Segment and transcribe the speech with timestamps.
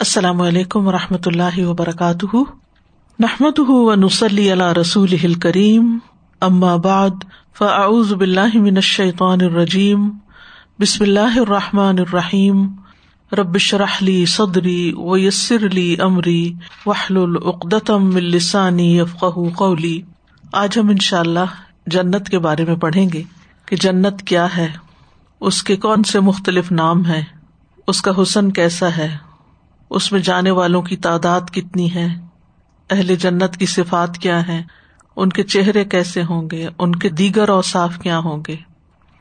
[0.00, 2.36] السلام علیکم و رحمۃ اللہ وبرکاتہ۔
[3.18, 5.98] نحمد و نسلی اللہ رسول کریم
[6.82, 7.24] بعد،
[7.58, 10.08] فاعوذ باللہ من الشیطان الرجیم،
[10.80, 12.62] بسم اللہ الرحمٰن الرحیم۔
[13.32, 16.52] ربش رحلی صدری و یسر علی عمری
[16.86, 19.24] وحل العقدم السانی یفق
[19.56, 20.00] قولی۔
[20.52, 23.22] آج ہم ان شاء اللہ جنت کے بارے میں پڑھیں گے
[23.66, 24.72] کہ جنت کیا ہے،
[25.40, 27.24] اس کے کون سے مختلف نام ہے
[27.86, 29.16] اس کا حسن کیسا ہے۔
[29.90, 32.06] اس میں جانے والوں کی تعداد کتنی ہے؟
[32.90, 34.62] اہل جنت کی صفات کیا ہے
[35.16, 38.56] ان کے چہرے کیسے ہوں گے؟ ان کے دیگر اوساف کیا ہوں گے؟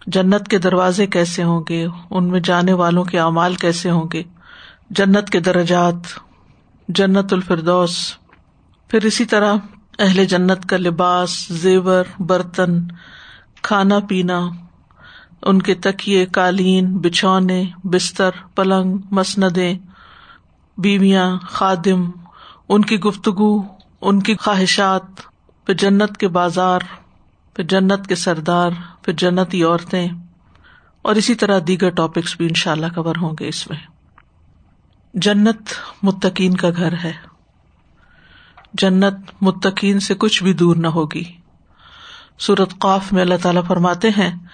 [0.07, 4.23] جنت کے دروازے کیسے ہوں گے؟ ان میں جانے والوں کے اعمال کیسے ہوں گے؟
[4.89, 5.95] جنت کے درجات،
[6.87, 8.13] جنت الفردوس۔
[8.87, 9.53] پھر اسی طرح
[9.99, 12.87] اہل جنت کا لباس، زیور، برتن،
[13.61, 14.49] کھانا پینا،
[15.41, 19.77] ان کے تکیے، قالین، بچھونے، بستر، پلنگ، مسندیں۔
[20.77, 22.09] بیویاں، خادم،
[22.69, 23.61] ان کی گفتگو،
[24.01, 25.03] ان کی خواہشات،
[25.65, 26.79] پھر جنت کے بازار،
[27.55, 28.69] پھر جنت کے سردار،
[29.01, 30.07] پھر جنتی عورتیں،
[31.01, 33.79] اور اسی طرح دیگر ٹاپکس بھی ان شاء اللہ کور ہوں گے اس میں۔
[35.13, 35.61] جنت
[36.03, 37.13] متقین کا گھر ہے۔
[38.73, 41.23] جنت متقین سے کچھ بھی دور نہ ہوگی۔
[42.39, 44.46] سورت قاف میں اللہ تعالیٰ فرماتے ہیں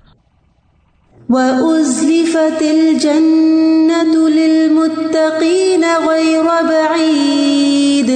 [1.30, 8.12] وَأُزْلِفَتِ الْجَنَّةُ لِلْمُتَّقِينَ غَيْرَ بَعِيدٍ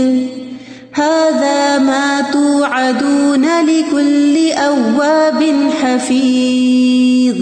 [0.93, 5.41] هَذَا مَا تُوعَدُونَ لِكُلِّ أَوَّابٍ
[5.81, 7.39] حَفِيظٍ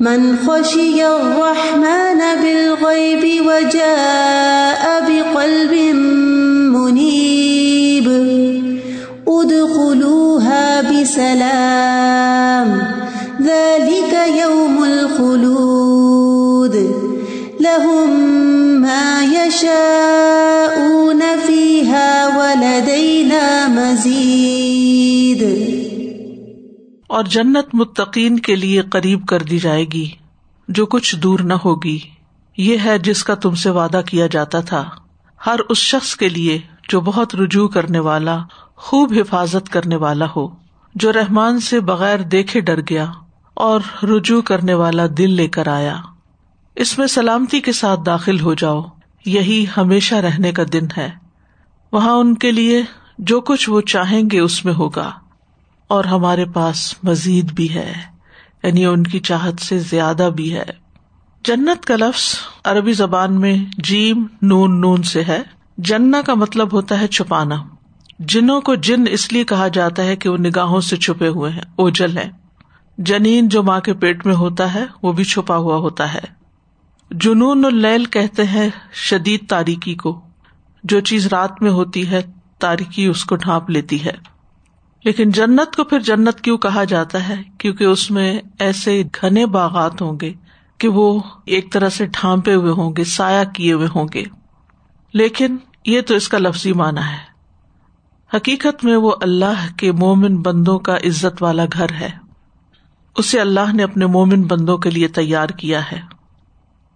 [0.00, 5.72] من خشي الرحمن بالغيب وجاء بقلب
[6.76, 8.06] منيب
[9.28, 11.95] ادخلوها بسلام
[15.18, 16.74] الخلود.
[17.60, 18.20] لهم
[18.80, 25.42] ما يشاءون فيها ولدينا مزید
[27.06, 30.10] اور جنت متقین کے لیے قریب کر دی جائے گی،
[30.68, 31.98] جو کچھ دور نہ ہوگی۔
[32.56, 34.84] یہ ہے جس کا تم سے وعدہ کیا جاتا تھا۔
[35.46, 38.38] ہر اس شخص کے لیے جو بہت رجوع کرنے والا،
[38.76, 40.48] خوب حفاظت کرنے والا ہو،
[40.94, 43.06] جو رحمان سے بغیر دیکھے ڈر گیا۔
[43.56, 45.96] اور رجوع کرنے والا دل لے کر آیا۔
[46.76, 48.82] اس میں سلامتی کے ساتھ داخل ہو جاؤ۔
[49.26, 51.10] یہی ہمیشہ رہنے کا دن ہے۔
[51.92, 52.82] وہاں ان کے لیے
[53.18, 55.10] جو کچھ وہ چاہیں گے اس میں ہوگا۔
[55.88, 57.92] اور ہمارے پاس مزید بھی ہے۔
[58.62, 60.64] یعنی ان کی چاہت سے زیادہ بھی ہے۔
[61.44, 62.34] جنت کا لفظ
[62.64, 65.42] عربی زبان میں جیم نون نون سے ہے۔
[65.78, 67.62] جنا کا مطلب ہوتا ہے چھپانا۔
[68.18, 71.62] جنوں کو جن اس لیے کہا جاتا ہے کہ وہ نگاہوں سے چھپے ہوئے ہیں،
[71.76, 72.45] اوجل ہے
[72.98, 76.36] جنین جو ماں کے پیٹ میں ہوتا ہے، وہ بھی چھپا ہوا ہوتا ہے۔
[77.10, 80.20] جنون اللیل کہتے ہیں شدید تاریکی کو۔
[80.84, 82.22] جو چیز رات میں ہوتی ہے،
[82.58, 84.12] تاریکی اس کو ڈھانپ لیتی ہے۔
[85.04, 90.02] لیکن جنت کو پھر جنت کیوں کہا جاتا ہے؟ کیونکہ اس میں ایسے گھنے باغات
[90.02, 90.32] ہوں گے
[90.78, 94.24] کہ وہ ایک طرح سے ڈھانپے ہوئے ہوں گے، سایہ کیے ہوئے ہوں گے۔
[95.12, 97.36] لیکن یہ تو اس کا لفظی مانا ہے۔
[98.36, 102.25] حقیقت میں وہ اللہ کے مومن بندوں کا عزت والا گھر ہے۔
[103.16, 106.00] اسے اللہ نے اپنے مومن بندوں کے لیے تیار کیا ہے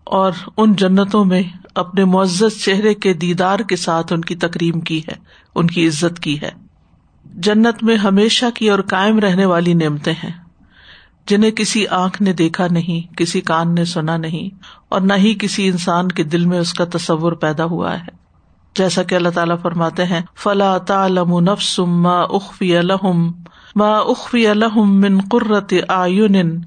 [0.06, 1.42] اور ان جنتوں میں
[1.74, 5.14] اپنے معزز چہرے کے دیدار کے ساتھ ان کی تکریم کی ہے،
[5.54, 6.50] ان کی عزت کی ہے۔
[7.24, 10.32] جنت میں ہمیشہ کی اور کائم رہنے والی نعمتیں ہیں،
[11.26, 14.54] جنہیں کسی آنکھ نے دیکھا نہیں، کسی کان نے سنا نہیں،
[14.88, 18.18] اور نہ ہی کسی انسان کے دل میں اس کا تصور پیدا ہوا ہے۔
[18.76, 23.30] جیسا کہ اللہ تعالیٰ فرماتے ہیں، فلا تعلم نفس ما اخفی الحم
[23.76, 26.60] ما اخفی الحم من قرت آئن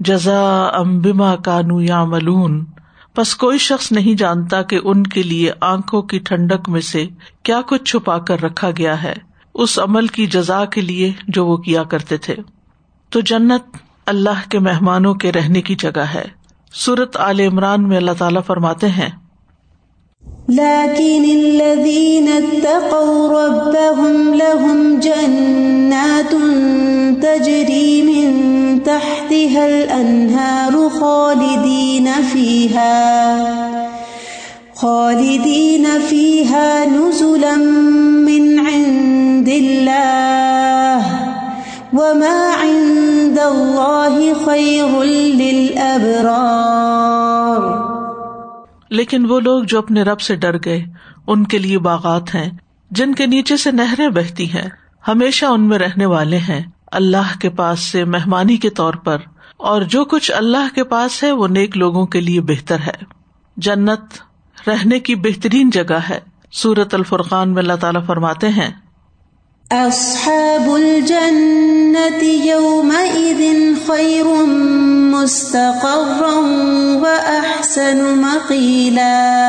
[0.00, 2.64] جزا ام بما کانو یا ملون
[3.16, 7.06] بس کوئی شخص نہیں جانتا کہ ان کے لیے آنکھوں کی ٹھنڈک میں سے
[7.42, 9.14] کیا کچھ چھپا کر رکھا گیا ہے۔
[9.54, 12.36] اس عمل کی جزا کے لیے جو وہ کیا کرتے تھے۔
[13.10, 16.24] تو جنت اللہ کے مہمانوں کے رہنے کی جگہ ہے۔
[16.72, 19.08] سورت عال عمران میں اللہ تعالیٰ فرماتے ہیں
[20.48, 26.32] لكن الذين اتقوا ربهم لهم جنات
[27.22, 28.28] تجري من
[28.82, 33.66] تحتها الأنهار خالدين فيها
[34.74, 37.56] خالدين فيها نزلا
[38.26, 41.02] من عند الله،
[41.92, 45.02] وما عند الله خير
[45.42, 46.95] للأبرار.
[48.90, 50.84] لیکن وہ لوگ جو اپنے رب سے ڈر گئے،
[51.26, 52.50] ان کے لیے باغات ہیں،
[52.90, 54.68] جن کے نیچے سے نہریں بہتی ہیں۔
[55.08, 59.16] ہمیشہ ان میں رہنے والے ہیں۔ اللہ کے پاس سے مہمانی کے طور پر۔
[59.56, 63.04] اور جو کچھ اللہ کے پاس ہے، وہ نیک لوگوں کے لیے بہتر ہے۔
[63.56, 64.00] جنت
[64.68, 66.20] رہنے کی بہترین جگہ ہے۔
[66.52, 68.70] سورت الفرقان میں اللہ تعالیٰ فرماتے ہیں
[69.70, 73.40] اصحاب الجنة يومئذ
[73.86, 74.24] خير
[75.14, 76.34] مستقرا
[77.00, 79.48] وأحسن مقيلا.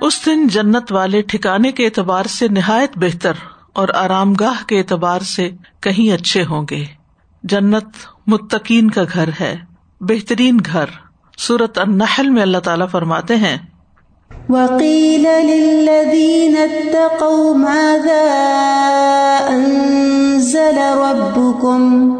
[0.00, 3.32] اس دن جنت والے ٹھکانے کے اعتبار سے نہایت بہتر
[3.72, 5.50] اور آرام گاہ کے اعتبار سے
[5.80, 6.84] کہیں اچھے ہوں گے۔
[7.42, 7.86] جنت
[8.26, 9.56] متقین کا گھر ہے،
[10.00, 10.84] بہترین گھر۔
[11.38, 13.56] سورت النحل میں اللہ تعالیٰ فرماتے ہیں
[14.50, 18.22] وقيل للذين اتقوا ماذا
[19.48, 22.16] أنزل ربكم؟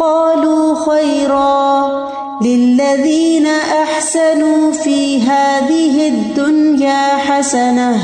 [0.00, 2.08] قالوا خيرا
[2.42, 7.96] للذين أحسنوا في هذه الدنيا حسنة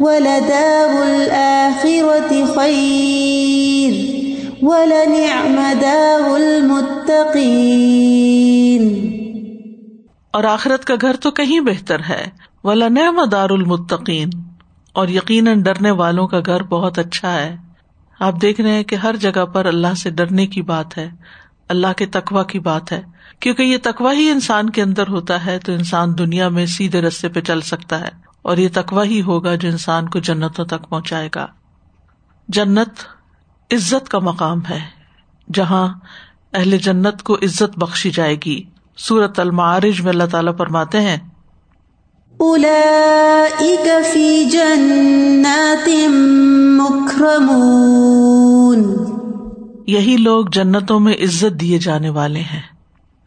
[0.00, 3.92] ولدار الآخرة خير
[4.62, 7.70] ولنعم دار المتقين.
[10.30, 14.30] اور آخرت کا گھر تو کہیں بہتر ہے؟ ولا نعم دار المتقین
[14.92, 17.56] اور یقیناً ڈرنے والوں کا گھر بہت اچھا ہے۔
[18.20, 21.10] آپ دیکھ رہے ہیں کہ ہر جگہ پر اللہ سے ڈرنے کی بات ہے،
[21.68, 23.02] اللہ کے تقوا کی بات ہے۔
[23.40, 27.28] کیونکہ یہ تقوا ہی انسان کے اندر ہوتا ہے، تو انسان دنیا میں سیدھے رستے
[27.28, 28.08] پہ چل سکتا ہے۔
[28.42, 31.46] اور یہ تقوا ہی ہوگا جو انسان کو جنتوں تک پہنچائے گا۔
[32.48, 32.88] جنت
[33.72, 34.80] عزت کا مقام ہے،
[35.54, 35.94] جہاں
[36.52, 38.62] اہل جنت کو عزت بخشی جائے گی۔
[38.96, 41.16] سورت المعارج میں اللہ تعالیٰ فرماتے ہیں
[49.86, 52.62] یہی لوگ جنتوں میں عزت دیے جانے والے ہیں۔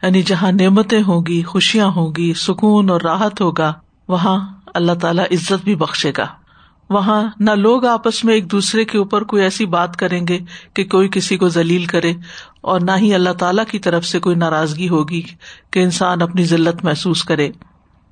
[0.02, 3.72] یعنی جہاں نعمتیں ہوں گی، خوشیاں ہوں گی، سکون اور راحت ہوگا،
[4.08, 6.26] وہاں اللہ تعالیٰ عزت بھی بخشے گا۔
[6.90, 10.38] وہاں نہ لوگ آپس میں ایک دوسرے کے اوپر کوئی ایسی بات کریں گے
[10.74, 12.12] کہ کوئی کسی کو ذلیل کرے،
[12.60, 15.22] اور نہ ہی اللہ تعالیٰ کی طرف سے کوئی ناراضگی ہوگی
[15.70, 17.50] کہ انسان اپنی ذلت محسوس کرے۔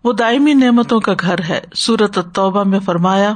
[0.05, 3.35] وہ دائمی نعمتوں کا گھر ہے۔ سورت التوبہ میں فرمایا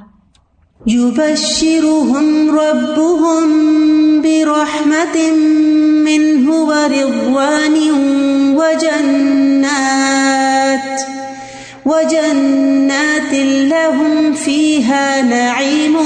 [11.86, 13.34] وجنات
[13.68, 15.96] لهم فيها نعيم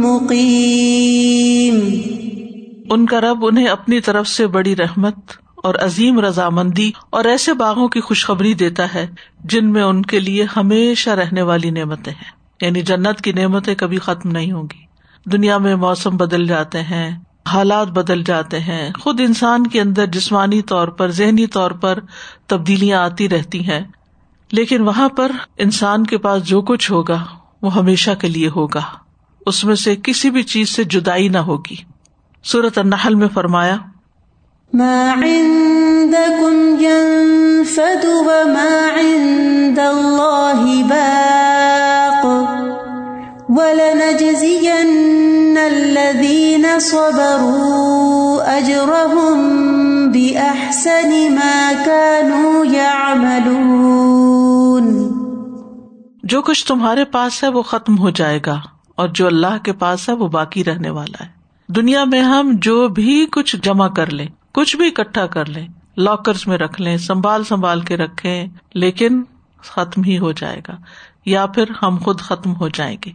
[0.00, 1.80] مقيم
[2.90, 5.16] ان کا رب انہیں اپنی طرف سے بڑی رحمت
[5.62, 9.06] اور عظیم رضامندی اور ایسے باغوں کی خوشخبری دیتا ہے
[9.44, 12.30] جن میں ان کے لیے ہمیشہ رہنے والی نعمتیں ہیں۔
[12.60, 14.90] یعنی جنت کی نعمتیں کبھی ختم نہیں ہوں گی۔
[15.30, 17.18] دنیا میں موسم بدل جاتے ہیں،
[17.48, 21.98] حالات بدل جاتے ہیں۔ خود انسان کے اندر جسمانی طور پر، ذہنی طور پر
[22.46, 23.80] تبدیلیاں آتی رہتی ہیں۔
[24.52, 27.24] لیکن وہاں پر انسان کے پاس جو کچھ ہوگا،
[27.62, 28.80] وہ ہمیشہ کے لیے ہوگا۔
[29.46, 31.76] اس میں سے کسی بھی چیز سے جدائی نہ ہوگی۔
[32.44, 33.76] سورت النحل میں فرمایا
[34.74, 42.26] ما عندكم ينفد وما عند الله باق
[43.48, 44.88] ولنجزين
[45.58, 49.38] الذين صبروا أجرهم
[50.12, 53.56] بأحسن ما كانوا يعملون.
[56.22, 58.60] جو کچھ تمہارے پاس ہے وہ ختم ہو جائے گا
[58.96, 61.30] اور جو اللہ کے پاس ہے وہ باقی رہنے والا ہے۔
[61.68, 66.46] دنیا میں ہم جو بھی کچھ جمع کر لیں کچھ بھی اکٹھا کر لیں لاکرس
[66.46, 69.22] میں رکھ لیں، سنبھال سنبھال کے رکھیں، لیکن
[69.58, 70.76] ختم ہی ہو جائے گا،
[71.24, 73.12] یا پھر ہم خود ختم ہو جائیں گے۔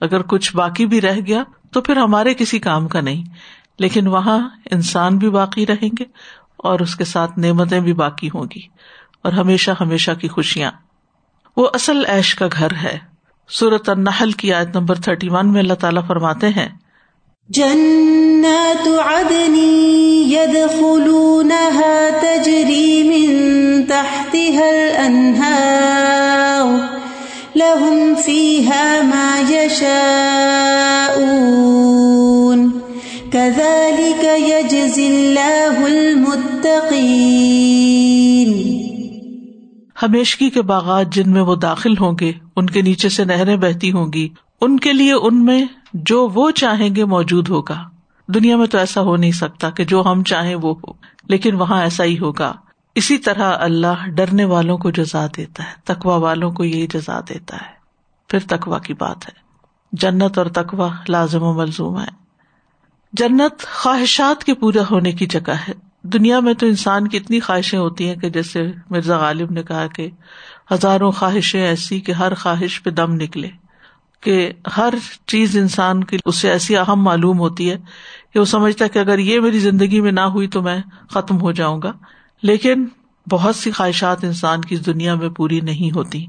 [0.00, 3.24] اگر کچھ باقی بھی رہ گیا تو پھر ہمارے کسی کام کا نہیں،
[3.78, 6.04] لیکن وہاں انسان بھی باقی رہیں گے
[6.56, 8.60] اور اس کے ساتھ نعمتیں بھی باقی ہوں گی۔
[9.22, 10.70] اور ہمیشہ ہمیشہ کی خوشیاں۔
[11.56, 12.98] وہ اصل ایش کا گھر ہے۔
[13.48, 16.68] سورت النحل کی آیت نمبر تھرٹی ون میں اللہ تعالیٰ فرماتے ہیں
[17.50, 19.54] جنات عدن
[20.30, 23.28] يدخلونها تجري من
[23.86, 26.66] تحتها الأنهار
[27.56, 29.86] لهم فيها ما يشاءون
[33.32, 37.36] كذلك يجزي الله المتقين
[40.02, 43.90] ہمیشگی کے باغات جن میں وہ داخل ہوں گے، ان کے نیچے سے نہریں بہتی
[43.92, 44.26] ہوں گی،
[44.60, 45.62] ان کے لیے ان میں
[46.04, 47.82] جو وہ چاہیں گے موجود ہوگا۔
[48.28, 50.92] دنیا میں تو ایسا ہو نہیں سکتا کہ جو ہم چاہیں وہ ہو،
[51.28, 52.52] لیکن وہاں ایسا ہی ہوگا۔
[52.94, 57.56] اسی طرح اللہ ڈرنے والوں کو جزا دیتا ہے تکوا والوں کو یہی جزا دیتا
[57.56, 57.72] ہے۔
[58.28, 59.32] پھر تکوا کی بات ہے۔
[59.92, 62.08] جنت اور تکوا لازم و ملزوم ہے۔
[63.12, 65.72] جنت خواہشات کے پورا ہونے کی جگہ ہے۔
[66.02, 69.86] دنیا میں تو انسان کی اتنی خواہشیں ہوتی ہیں کہ جیسے مرزا غالب نے کہا
[69.86, 70.10] کہ
[70.72, 73.48] ہزاروں خواہشیں ایسی کہ ہر خواہش پہ دم نکلے۔
[74.20, 74.94] کہ ہر
[75.26, 77.76] چیز انسان کی اس سے ایسی اہم معلوم ہوتی ہے
[78.34, 80.78] کہ وہ سمجھتا ہے کہ اگر یہ میری زندگی میں نہ ہوئی تو میں
[81.10, 81.92] ختم ہو جاؤں گا۔
[82.42, 82.84] لیکن
[83.30, 86.26] بہت سی خواہشات انسان کی دنیا میں پوری نہیں ہوتی،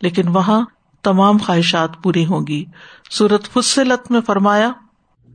[0.00, 0.64] لیکن وہاں
[1.02, 2.64] تمام خواہشات پوری ہوں گی۔
[3.10, 4.70] سورت فصلت میں فرمایا،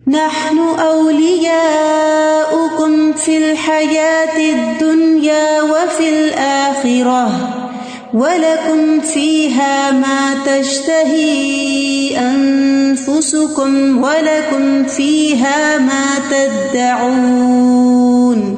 [0.08, 7.67] نحن اولیاؤکم فی الحیات الدنیا وفی الاخرہ
[8.14, 18.56] وَلَكُمْ فِيهَا مَا تَشْتَهِي أَنفُسُكُمْ وَلَكُمْ فِيهَا مَا تَدَّعُونَ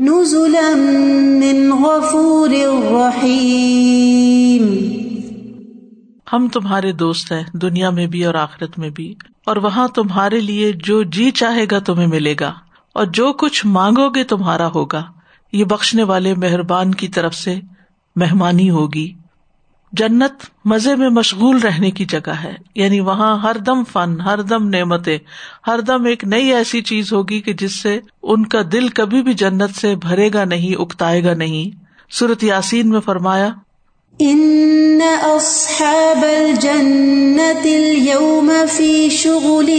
[0.00, 0.74] نُزُلًا
[1.38, 2.54] مِّنْ غَفُورٍ
[2.90, 4.92] رَّحِيمٍ
[6.32, 9.14] ہم تمہارے دوست ہیں، دنیا میں بھی اور آخرت میں بھی،
[9.46, 12.52] اور وہاں تمہارے لیے جو جی چاہے گا تمہیں ملے گا،
[12.92, 15.02] اور جو کچھ مانگو گے تمہارا ہوگا۔
[15.52, 17.60] یہ بخشنے والے مہربان کی طرف سے
[18.16, 19.12] مہمانی ہوگی۔
[19.92, 24.68] جنت مزے میں مشغول رہنے کی جگہ ہے۔ یعنی وہاں ہر دم فن ہر دم
[24.68, 25.18] نعمتیں
[25.66, 29.34] ہر دم ایک نئی ایسی چیز ہوگی کہ جس سے ان کا دل کبھی بھی
[29.34, 33.48] جنت سے بھرے گا نہیں اکتائے گا نہیں۔ سورت یاسین میں فرمایا
[34.18, 39.70] ان اصحاب الجنت اليوم فی شغل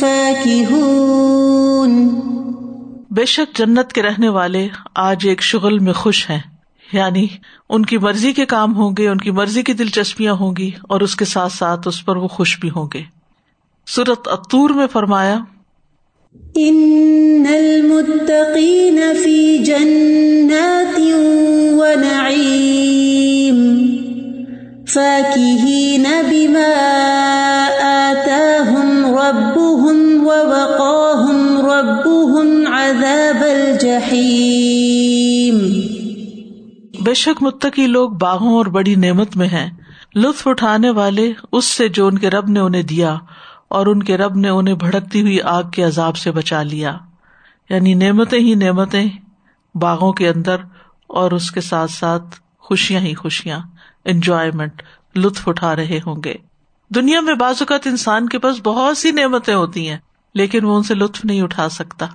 [0.00, 2.08] فاکہون۔
[3.10, 6.40] بے شک جنت کے رہنے والے آج ایک شغل میں خوش ہیں۔
[6.92, 7.26] یعنی
[7.68, 11.00] ان کی مرضی کے کام ہوں گے، ان کی مرضی کی دلچسپیاں ہوں گی اور
[11.00, 13.02] اس کے ساتھ ساتھ اس پر وہ خوش بھی ہوں گے۔
[13.86, 15.38] سورت اتور میں فرمایا
[16.54, 20.98] ان المتقین فی جنات
[21.72, 23.58] و نعیم
[24.84, 26.68] فاکہین بما
[27.82, 35.03] آتاہم ربهم ووقاہم ربهم عذاب الجحیم
[37.04, 39.70] بے شک متقی لوگ باغوں اور بڑی نعمت میں ہیں۔
[40.14, 43.16] لطف اٹھانے والے اس سے جو ان کے رب نے انہیں دیا
[43.68, 46.98] اور ان کے رب نے انہیں بھڑکتی ہوئی آگ کے عذاب سے بچا لیا۔
[47.70, 49.04] یعنی نعمتیں ہی نعمتیں
[49.74, 50.56] باغوں کے اندر
[51.06, 52.22] اور اس کے ساتھ ساتھ
[52.58, 53.58] خوشیاں ہی خوشیاں۔
[54.04, 54.82] انجوائےمنٹ
[55.16, 56.34] لطف اٹھا رہے ہوں گے۔
[56.94, 59.98] دنیا میں بعض اوقات انسان کے پاس بہت سی نعمتیں ہوتی ہیں،
[60.34, 62.06] لیکن وہ ان سے لطف نہیں اٹھا سکتا۔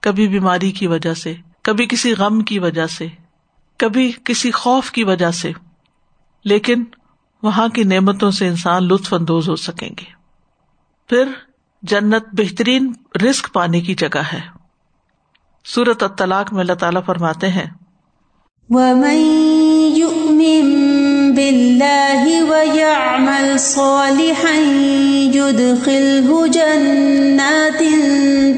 [0.00, 3.08] کبھی بیماری کی وجہ سے، کبھی کسی غم کی وجہ سے۔
[3.78, 5.52] کبھی کسی خوف کی وجہ سے،
[6.44, 6.84] لیکن
[7.42, 10.12] وہاں کی نعمتوں سے انسان لطف اندوز ہو سکیں گے۔
[11.08, 11.24] پھر
[11.82, 12.92] جنت بہترین
[13.30, 14.40] رسک پانے کی جگہ ہے۔
[15.64, 17.66] سورت الطلاق میں اللہ تعالیٰ فرماتے ہیں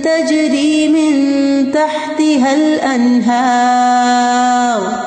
[0.03, 1.33] تجری من
[1.73, 5.06] تحتها الانہار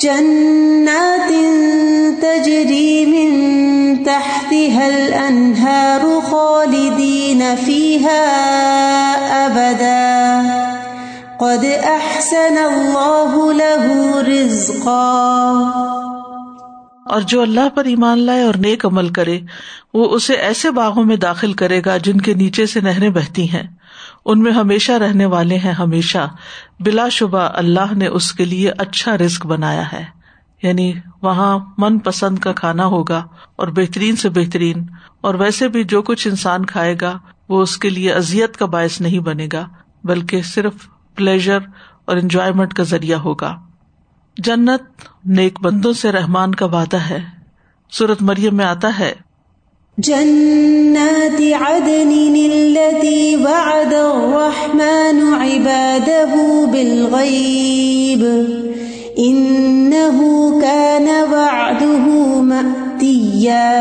[0.00, 1.32] جنات
[2.22, 3.46] تجری من
[4.04, 8.32] تحتها الانہار خالدین فیها
[9.44, 10.42] ابدا.
[11.36, 15.52] قد احسن اللہ له رزقا.
[17.06, 19.40] اور جو اللہ پر ایمان لائے اور نیک عمل کرے،
[19.94, 23.75] وہ اسے ایسے باغوں میں داخل کرے گا جن کے نیچے سے نہریں بہتی ہیں۔
[24.26, 26.34] ان میں ہمیشہ رہنے والے ہیں ہمیشہ۔
[26.80, 30.04] بلا شبہ اللہ نے اس کے لیے اچھا رسک بنایا ہے۔
[30.62, 30.92] یعنی
[31.22, 34.82] وہاں من پسند کا کھانا ہوگا اور بہترین سے بہترین۔
[35.20, 37.18] اور ویسے بھی جو کچھ انسان کھائے گا،
[37.48, 39.68] وہ اس کے لیے ازیت کا باعث نہیں بنے گا،
[40.04, 40.74] بلکہ صرف
[41.14, 41.58] پلیزر
[42.04, 43.56] اور انجوائےمنٹ کا ذریعہ ہوگا۔
[44.38, 44.82] جنت
[45.24, 47.24] نیک بندوں سے رحمان کا وعدہ ہے۔
[47.90, 49.25] سورت مریم میں آتا ہے
[49.98, 56.34] جنات عدن التي وعد الرحمن عباده
[56.72, 58.24] بالغيب
[59.16, 60.18] انه
[60.60, 62.04] كان وعده
[62.42, 63.72] مأتيا.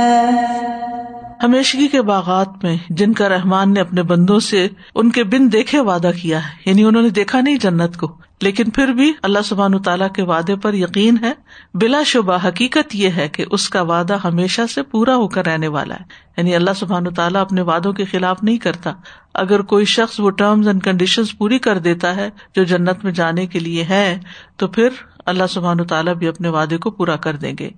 [1.43, 5.79] ہمیشگی کے باغات میں جن کا رحمان نے اپنے بندوں سے ان کے بن دیکھے
[5.79, 9.81] وعدہ کیا ہے یعنی انہوں نے دیکھا نہیں جنت کو۔ لیکن پھر بھی اللہ سبحان
[9.81, 11.33] تعالیٰ کے وعدے پر یقین ہے۔
[11.73, 15.67] بلا شبہ حقیقت یہ ہے کہ اس کا وعدہ ہمیشہ سے پورا ہو کر رہنے
[15.67, 16.03] والا ہے۔
[16.37, 18.93] یعنی اللہ سبحان تعالیٰ اپنے وعدوں کے خلاف نہیں کرتا۔
[19.33, 23.45] اگر کوئی شخص وہ ٹرمز اینڈ کنڈیشن پوری کر دیتا ہے جو جنت میں جانے
[23.45, 24.19] کے لیے ہے،
[24.57, 24.89] تو پھر
[25.25, 27.69] اللہ سبحان تعالیٰ بھی اپنے وعدے کو پورا کر دیں گے۔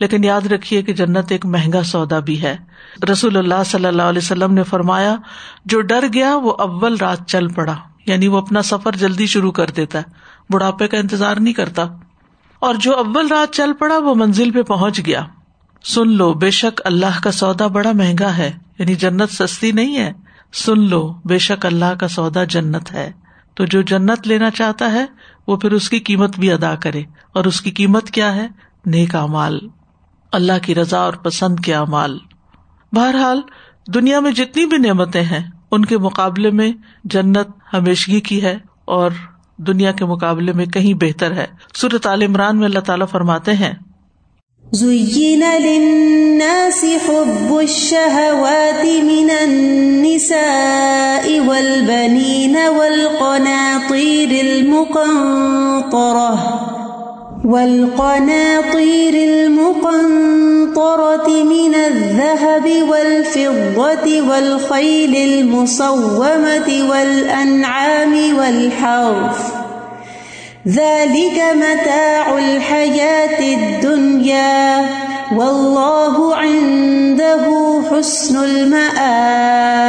[0.00, 2.56] لیکن یاد رکھیے کہ جنت ایک مہنگا سودا بھی ہے۔
[3.12, 5.16] رسول اللہ صلی اللہ علیہ وسلم نے فرمایا،
[5.64, 7.74] جو ڈر گیا وہ اول رات چل پڑا۔
[8.08, 10.04] یعنی وہ اپنا سفر جلدی شروع کر دیتا ہے۔
[10.50, 11.82] بڑھاپے کا انتظار نہیں کرتا۔
[12.58, 15.24] اور جو اول رات چل پڑا، وہ منزل پہ پہنچ گیا۔
[15.84, 20.12] سن لو، بے شک اللہ کا سودا بڑا مہنگا ہے۔ یعنی جنت سستی نہیں ہے۔
[20.52, 23.12] سن لو، بے شک اللہ کا سودا جنت ہے۔
[23.54, 25.06] تو جو جنت لینا چاہتا ہے،
[25.46, 28.48] وہ پھر اس کی قیمت بھی ادا کرے۔ اور اس کی قیمت کیا ہے؟
[28.86, 29.58] نیک امال
[30.32, 32.18] اللہ کی رضا اور پسند کے اعمال۔
[32.92, 33.40] بہرحال،
[33.94, 36.72] دنیا میں جتنی بھی نعمتیں ہیں ان کے مقابلے میں
[37.04, 39.10] جنت ہمیشگی کی ہے اور
[39.56, 41.46] دنیا کے مقابلے میں کہیں بہتر ہے۔
[41.76, 43.74] صورت عال عمران میں اللہ تعالیٰ فرماتے ہیں،
[44.72, 55.18] زين للناس حب الشهوات من النساء والبنين والقناطير المقنطرة
[57.48, 69.38] والقناطير المقنطرة من الذهب والفضة والخيل المصومة والأنعام والحرف
[70.68, 74.86] ذلك متاع الحياة الدنيا
[75.36, 79.88] والله عنده حسن المآب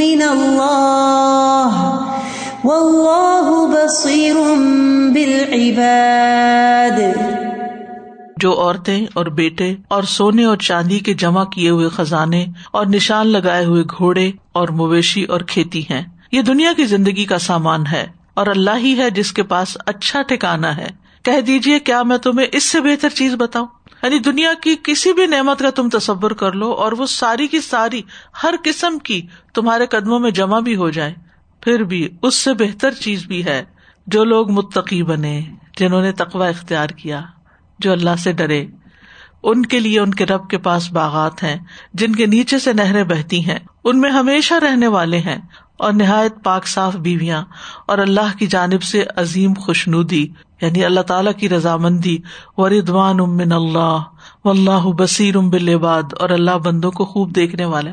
[0.00, 1.90] من الله
[2.64, 4.34] والله بصير
[5.12, 7.00] بالعباد.
[8.36, 13.26] جو عورتیں اور بیٹے اور سونے اور چاندی کے جمع کیے ہوئے خزانے اور نشان
[13.26, 16.02] لگائے ہوئے گھوڑے اور مویشی اور کھیتی ہیں۔
[16.32, 20.22] یہ دنیا کی زندگی کا سامان ہے اور اللہ ہی ہے جس کے پاس اچھا
[20.22, 20.88] ٹھکانا ہے۔
[21.22, 23.66] کہہ دیجیے کیا میں تمہیں اس سے بہتر چیز بتاؤں؟
[24.02, 27.60] یعنی دنیا کی کسی بھی نعمت کا تم تصور کر لو اور وہ ساری کی
[27.60, 28.02] ساری
[28.42, 31.14] ہر قسم کی تمہارے قدموں میں جمع بھی ہو جائے،
[31.60, 33.64] پھر بھی اس سے بہتر چیز بھی ہے
[34.06, 35.42] جو لوگ متقی بنے،
[35.78, 37.20] جنہوں نے تقوا اختیار کیا،
[37.78, 38.66] جو اللہ سے ڈرے۔
[39.42, 41.56] ان کے لیے ان کے رب کے پاس باغات ہیں،
[41.94, 45.38] جن کے نیچے سے نہریں بہتی ہیں، ان میں ہمیشہ رہنے والے ہیں۔
[45.80, 47.44] اور نہایت پاک صاف بیویاں
[47.86, 50.28] اور اللہ کی جانب سے عظیم خوشنودی
[50.60, 52.18] یعنی اللہ تعالیٰ کی رضامندی
[52.56, 53.98] وردوان امن اللہ
[54.44, 57.90] و اللہ بصیر ام بلباد اور اللہ بندوں کو خوب دیکھنے والا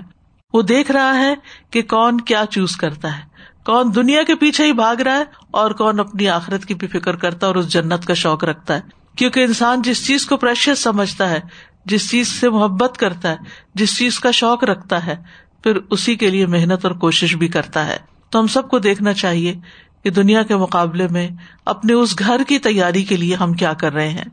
[0.53, 1.36] وہ دیکھ رہا ہے
[1.71, 3.21] کہ کون کیا چوز کرتا ہے۔
[3.65, 7.15] کون دنیا کے پیچھے ہی بھاگ رہا ہے اور کون اپنی آخرت کی بھی فکر
[7.15, 8.82] کرتا ہے اور اس جنت کا شوق رکھتا ہے۔
[9.15, 11.39] کیونکہ انسان جس چیز کو پریشیس سمجھتا ہے،
[11.86, 13.36] جس چیز سے محبت کرتا ہے،
[13.76, 15.15] جس چیز کا شوق رکھتا ہے
[15.63, 17.98] پھر اسی کے لیے محنت اور کوشش بھی کرتا ہے۔
[18.30, 19.56] تو ہم سب کو دیکھنا چاہیے
[20.04, 21.30] کہ دنیا کے مقابلے میں
[21.65, 24.26] اپنے اس گھر کی تیاری کے لیے ہم کیا کر رہے ہیں۔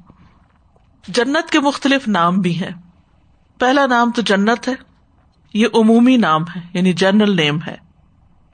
[1.08, 2.70] جنت کے مختلف نام بھی ہیں۔
[3.58, 4.72] پہلا نام تو جنت ہے۔
[5.54, 7.76] یہ عمومی نام ہے یعنی جنرل نیم ہے،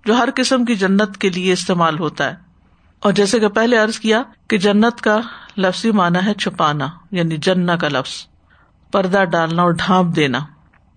[0.05, 2.51] جو ہر قسم کی جنت کے لیے استعمال ہوتا ہے۔
[3.01, 5.19] اور جیسے کہ پہلے ارض کیا کہ جنت کا
[5.57, 8.27] لفظی مانا ہے چھپانا یعنی جنا کا لفظ۔
[8.93, 10.39] پردہ ڈالنا اور ڈھانپ دینا۔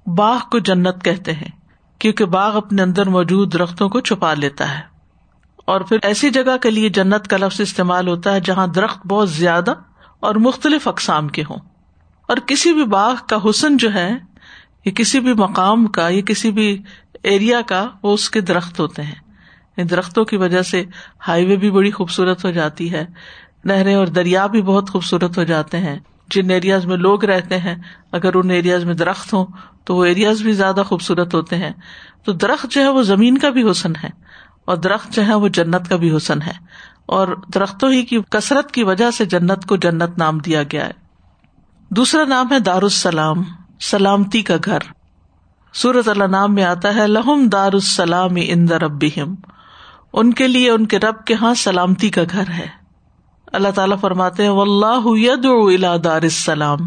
[0.07, 1.62] باغ کو جنت کہتے ہیں۔
[2.03, 4.83] کیونکہ باغ اپنے اندر موجود درختوں کو چھپا لیتا ہے۔
[5.65, 9.29] اور پھر ایسی جگہ کے لیے جنت کا لفظ استعمال ہوتا ہے جہاں درخت بہت
[9.29, 9.73] زیادہ
[10.19, 11.57] اور مختلف اقسام کے ہوں۔
[12.27, 14.11] اور کسی بھی باغ کا حسن جو ہے،
[14.85, 16.81] یا کسی بھی مقام کا، یا کسی بھی
[17.23, 19.21] ایریا کا، وہ اس کے درخت ہوتے ہیں۔
[19.77, 20.85] ان درختوں کی وجہ سے
[21.27, 23.05] ہائی وے بھی بڑی خوبصورت ہو جاتی ہے،
[23.65, 27.75] نہریں اور دریا بھی بہت خوبصورت ہو جاتے ہیں۔ جن ایریاز میں لوگ رہتے ہیں،
[28.11, 29.45] اگر ان ایریاز میں درخت ہوں
[29.83, 31.71] تو وہ ایریاز بھی زیادہ خوبصورت ہوتے ہیں۔
[32.23, 34.09] تو درخت جو ہے وہ زمین کا بھی حسن ہے
[34.65, 36.51] اور درخت جو ہے وہ جنت کا بھی حسن ہے۔
[37.05, 40.91] اور درختوں ہی کی کثرت کی وجہ سے جنت کو جنت نام دیا گیا ہے۔
[41.89, 43.43] دوسرا نام ہے دارالسلام،
[43.81, 44.79] سلامتی کا گھر۔
[45.73, 49.35] سورت اللہ نام میں آتا ہے، لہم دار السلام اندر ربیم
[50.13, 52.82] ان کے لیے ان کے رب کے ہاں سلامتی کا گھر ہے۔
[53.53, 56.77] اللہ تعالیٰ فرماتے ہیں اللہ الا دار السلام۔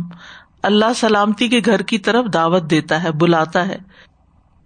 [0.63, 3.79] اللہ سلامتی کے گھر کی طرف دعوت دیتا ہے، بلاتا ہے۔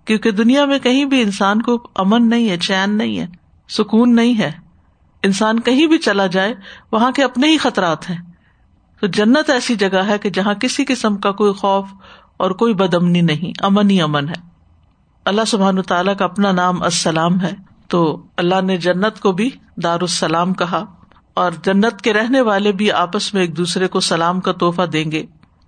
[0.04, 3.26] کیونکہ دنیا میں کہیں بھی انسان کو امن نہیں ہے، چین نہیں ہے،
[3.68, 4.52] سکون نہیں ہے۔
[5.22, 6.54] انسان کہیں بھی چلا جائے،
[6.92, 8.18] وہاں کے اپنے ہی خطرات ہیں۔
[9.00, 11.86] تو جنت ایسی جگہ ہے کہ جہاں کسی قسم کا کوئی خوف
[12.36, 14.48] اور کوئی بد امنی نہیں، امن ہی امن ہے۔
[15.24, 17.52] اللہ سبحان تعالیٰ کا اپنا نام السلام ہے۔
[17.88, 19.50] تو اللہ نے جنت کو بھی
[19.82, 20.84] دار السلام کہا۔
[21.40, 25.12] اور جنت کے رہنے والے بھی آپس میں ایک دوسرے کو سلام کا تحفہ دیں
[25.12, 25.26] گے۔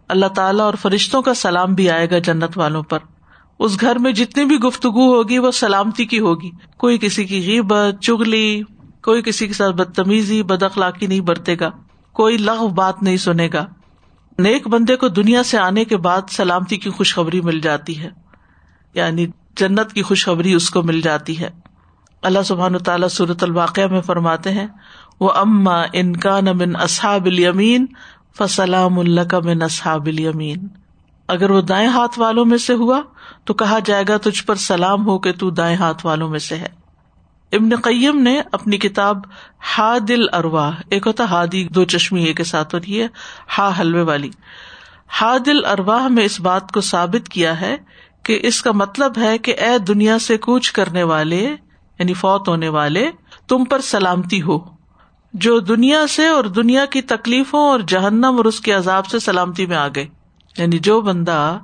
[0.08, 2.98] اللہ تعالیٰ اور فرشتوں کا سلام بھی آئے گا جنت والوں پر۔
[3.58, 8.02] اس گھر میں جتنی بھی گفتگو ہوگی وہ سلامتی کی ہوگی۔ کوئی کسی کی غیبت
[8.02, 8.62] چگلی
[9.02, 11.70] کوئی کسی کے ساتھ بدتمیزی، بد اخلاقی نہیں برتے گا۔
[12.12, 13.66] کوئی لغ بات نہیں سنے گا۔
[14.38, 18.10] نیک بندے کو دنیا سے آنے کے بعد سلامتی کی خوشخبری مل جاتی ہے۔
[18.94, 21.50] یعنی جنت کی خوشخبری اس کو مل جاتی ہے۔
[22.22, 24.66] اللہ سبحان تعالیٰ صورت الواقع میں فرماتے ہیں
[25.22, 27.86] وہ اما ان کا نمن اصحاب المین
[28.38, 30.68] فسلام اللہ کا من اصحاب المین
[31.28, 33.00] اگر وہ دائیں ہاتھ والوں میں سے ہوا
[33.44, 36.56] تو کہا جائے گا تجھ پر سلام ہو کہ تو دائیں ہاتھ والوں میں سے
[36.56, 36.68] ہے۔
[37.52, 39.18] ابن قیم نے اپنی کتاب
[39.78, 43.06] ہا دل اروا ایک ہوتا ہادی، دو چشمی، ایک ساتھ ہوتی ہے
[43.58, 44.30] ہا حلوے والی۔
[45.08, 47.76] حادل ارواہ میں اس بات کو ثابت کیا ہے
[48.22, 51.56] کہ اس کا مطلب ہے کہ اے دنیا سے کوچ کرنے والے
[51.98, 53.10] یعنی فوت ہونے والے،
[53.48, 54.81] تم پر سلامتی ہو۔
[55.32, 59.66] جو دنیا سے اور دنیا کی تکلیفوں اور جہنم اور اس کے عذاب سے سلامتی
[59.66, 60.06] میں آ گئے۔
[60.58, 61.58] یعنی جو بندہ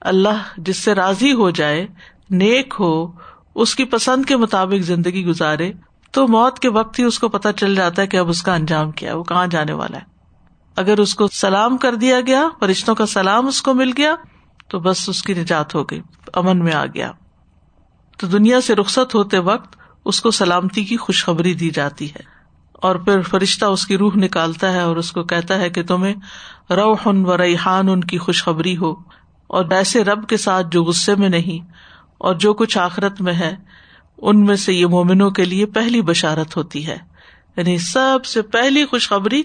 [0.00, 1.86] اللہ جس سے راضی ہو جائے،
[2.30, 3.12] نیک ہو،
[3.54, 5.72] اس کی پسند کے مطابق زندگی گزارے،
[6.10, 8.54] تو موت کے وقت ہی اس کو پتا چل جاتا ہے کہ اب اس کا
[8.54, 10.02] انجام کیا ہے، وہ کہاں جانے والا ہے۔
[10.76, 14.14] اگر اس کو سلام کر دیا گیا، فرشتوں کا سلام اس کو مل گیا،
[14.68, 16.00] تو بس اس کی نجات ہو گئی،
[16.34, 17.12] امن میں آ گیا۔
[18.18, 22.35] تو دنیا سے رخصت ہوتے وقت اس کو سلامتی کی خوشخبری دی جاتی ہے۔
[22.76, 26.14] اور پھر فرشتہ اس کی روح نکالتا ہے اور اس کو کہتا ہے کہ تمہیں
[26.70, 28.94] روحن و ریحان ان کی خوشخبری ہو
[29.46, 31.72] اور ایسے رب کے ساتھ جو غصے میں نہیں
[32.18, 33.56] اور جو کچھ آخرت میں ہے،
[34.18, 36.96] ان میں سے یہ مومنوں کے لیے پہلی بشارت ہوتی ہے۔
[37.56, 39.42] یعنی سب سے پہلی خوشخبری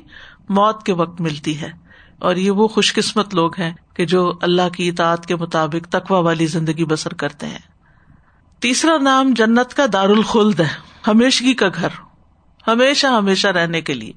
[0.49, 1.71] موت کے وقت ملتی ہے۔
[2.19, 6.19] اور یہ وہ خوش قسمت لوگ ہیں کہ جو اللہ کی اطاعت کے مطابق تقوا
[6.19, 7.59] والی زندگی بسر کرتے ہیں۔
[8.59, 10.67] تیسرا نام جنت کا دار الخلد ہے،
[11.07, 12.10] ہمیشگی کا گھر۔
[12.67, 14.11] ہمیشہ ہمیشہ رہنے کے لیے۔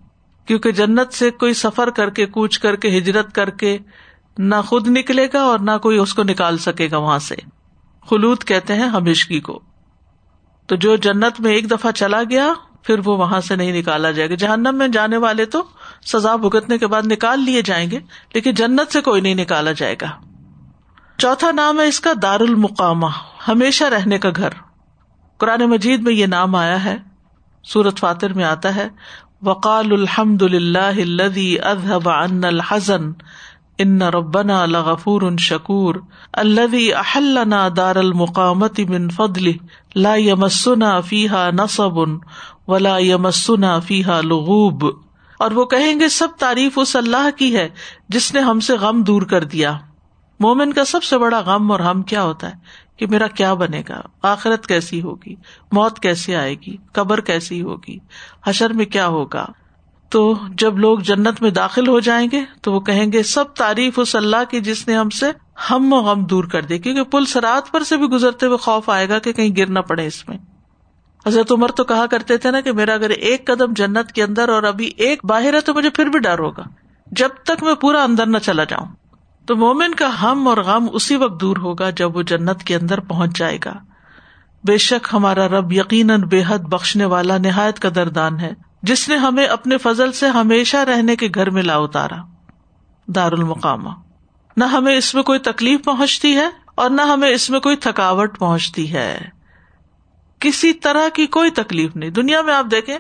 [0.46, 3.78] کیونکہ جنت سے کوئی سفر کر کے، کوچ کر کے، ہجرت کر کے
[4.38, 7.34] نہ خود نکلے گا اور نہ کوئی اس کو نکال سکے گا وہاں سے۔
[8.10, 9.62] خلوت کہتے ہیں ہمیشگی کو۔
[10.66, 12.52] تو جو جنت میں ایک دفعہ چلا گیا،
[12.82, 15.62] پھر وہ وہاں سے نہیں نکالا جائے گا۔ جہنم میں جانے والے تو
[16.06, 17.98] سزا بھگتنے کے بعد نکال لیے جائیں گے،
[18.34, 20.10] لیکن جنت سے کوئی نہیں نکالا جائے گا۔
[21.18, 23.06] چوتھا نام ہے اس کا دار المقامہ
[23.48, 24.48] ہمیشہ رہنے کا گھر۔
[25.36, 26.96] قرآن مجید میں یہ نام آیا ہے۔
[27.64, 28.88] سورت فاتر میں آتا ہے
[29.42, 31.00] وقال الحمد اللہ
[31.64, 33.12] اذهب عنا الحزن
[33.78, 35.94] ان ربنا لغفور شکور
[36.32, 39.52] الذي احلنا دار المقامت من فضله،
[39.94, 41.98] لا يمسنا فيها نصب
[42.68, 44.84] ولا يمسنا فيها لغوب.
[45.38, 47.68] اور وہ کہیں گے، سب تعریف اس اللہ کی ہے
[48.08, 49.78] جس نے ہم سے غم دور کر دیا۔
[50.40, 52.52] مومن کا سب سے بڑا غم اور ہم کیا ہوتا ہے؟
[52.96, 55.34] کہ میرا کیا بنے گا؟ آخرت کیسی ہوگی؟
[55.72, 57.98] موت کیسی آئے گی؟ قبر کیسی ہوگی؟
[58.46, 59.46] حشر میں کیا ہوگا؟
[60.08, 63.98] تو جب لوگ جنت میں داخل ہو جائیں گے تو وہ کہیں گے، سب تعریف
[63.98, 65.26] اس اللہ کی جس نے ہم سے
[65.70, 68.90] ہم و غم دور کر دے کیونکہ پل سرات پر سے بھی گزرتے ہوئے خوف
[68.90, 70.38] آئے گا کہ کہیں گر نہ پڑے اس میں۔
[71.26, 74.48] حضرت عمر تو کہا کرتے تھے نا کہ میرا اگر ایک قدم جنت کے اندر
[74.48, 76.62] اور ابھی ایک باہر ہے تو مجھے پھر بھی ڈر ہوگا۔
[77.06, 78.86] جب تک میں پورا اندر نہ چلا جاؤں۔
[79.46, 83.00] تو مومن کا ہم اور غم اسی وقت دور ہوگا جب وہ جنت کے اندر
[83.00, 83.72] پہنچ جائے گا۔
[84.64, 88.52] بے شک ہمارا رب یقیناً بے حد بخشنے والا نہایت قدردان ہے،
[88.82, 92.16] جس نے ہمیں اپنے فضل سے ہمیشہ رہنے کے گھر میں لا اتارا۔
[93.06, 93.90] دار المقامہ
[94.56, 98.38] نہ ہمیں اس میں کوئی تکلیف پہنچتی ہے اور نہ ہمیں اس میں کوئی تھکاوٹ
[98.38, 99.20] پہنچتی ہے۔
[100.38, 102.98] کسی طرح کی کوئی تکلیف نہیں۔ دنیا میں آپ دیکھیں،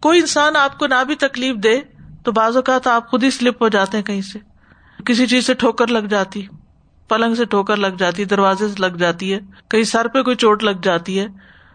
[0.00, 1.80] کوئی انسان آپ کو نہ بھی تکلیف دے
[2.24, 4.49] تو بعض اوقات آپ خود ہی سلپ ہو جاتے ہیں کہیں سے۔
[5.04, 6.46] کسی چیز سے ٹھوکر لگ جاتی،
[7.08, 10.64] پلنگ سے ٹھوکر لگ جاتی، دروازے سے لگ جاتی ہے، کہیں سر پہ کوئی چوٹ
[10.64, 11.26] لگ جاتی ہے۔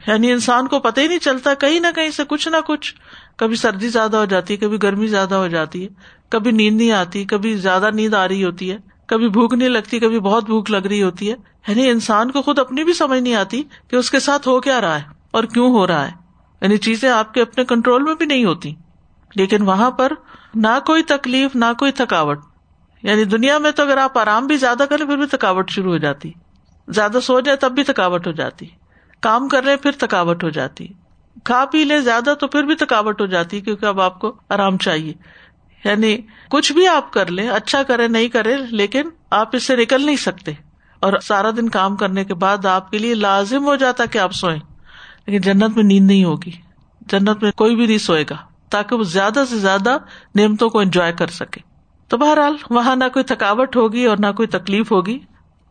[0.07, 2.95] یعنی انسان کو پتہ ہی نہیں چلتا، کہیں نہ کہیں سے کچھ نہ کچھ۔
[3.37, 5.87] کبھی سردی زیادہ ہو جاتی ہے، کبھی گرمی زیادہ ہو جاتی ہے،
[6.29, 9.99] کبھی نیند نہیں آتی، کبھی زیادہ نیند آ رہی ہوتی ہے، کبھی بھوک نہیں لگتی،
[9.99, 11.35] کبھی بہت بھوک لگ رہی ہوتی ہے۔
[11.67, 14.81] یعنی انسان کو خود اپنی بھی سمجھ نہیں آتی کہ اس کے ساتھ ہو کیا
[14.81, 16.11] رہا ہے اور کیوں ہو رہا ہے۔
[16.61, 18.75] یعنی چیزیں آپ کے اپنے کنٹرول میں بھی نہیں ہوتی،
[19.35, 20.11] لیکن وہاں پر
[20.55, 22.39] نہ کوئی تکلیف، نہ کوئی تھکاوٹ۔
[23.05, 25.97] یعنی دنیا میں تو اگر آپ آرام بھی زیادہ کریں پھر بھی تھکاوٹ شروع ہو
[25.97, 26.31] جاتی۔
[26.87, 28.65] زیادہ سو جائے تب بھی تھکاوٹ ہو جاتی۔
[29.21, 30.87] کام کر رہے پھر تھکاوٹ ہو جاتی۔
[31.43, 34.77] کھا پی لے زیادہ تو پھر بھی تھکاوٹ ہو جاتی کیونکہ اب آپ کو آرام
[34.77, 35.13] چاہیے۔
[35.85, 36.17] یعنی
[36.49, 40.15] کچھ بھی آپ کر لیں اچھا کرے نہیں کرے لیکن آپ اس سے نکل نہیں
[40.15, 40.51] سکتے۔
[40.99, 44.31] اور سارا دن کام کرنے کے بعد آپ کے لیے لازم ہو جاتا کہ آپ
[44.31, 44.59] سوئیں۔
[45.27, 46.51] لیکن جنت میں نیند نہیں ہوگی۔
[47.01, 48.35] جنت میں کوئی بھی نہیں سوئے گا،
[48.69, 49.97] تاکہ وہ زیادہ سے زیادہ
[50.35, 51.74] نعمتوں کو انجوائے کر سکے۔
[52.07, 55.19] تو بہرحال وہاں نہ کوئی تھکاوٹ ہوگی اور نہ کوئی تکلیف ہوگی۔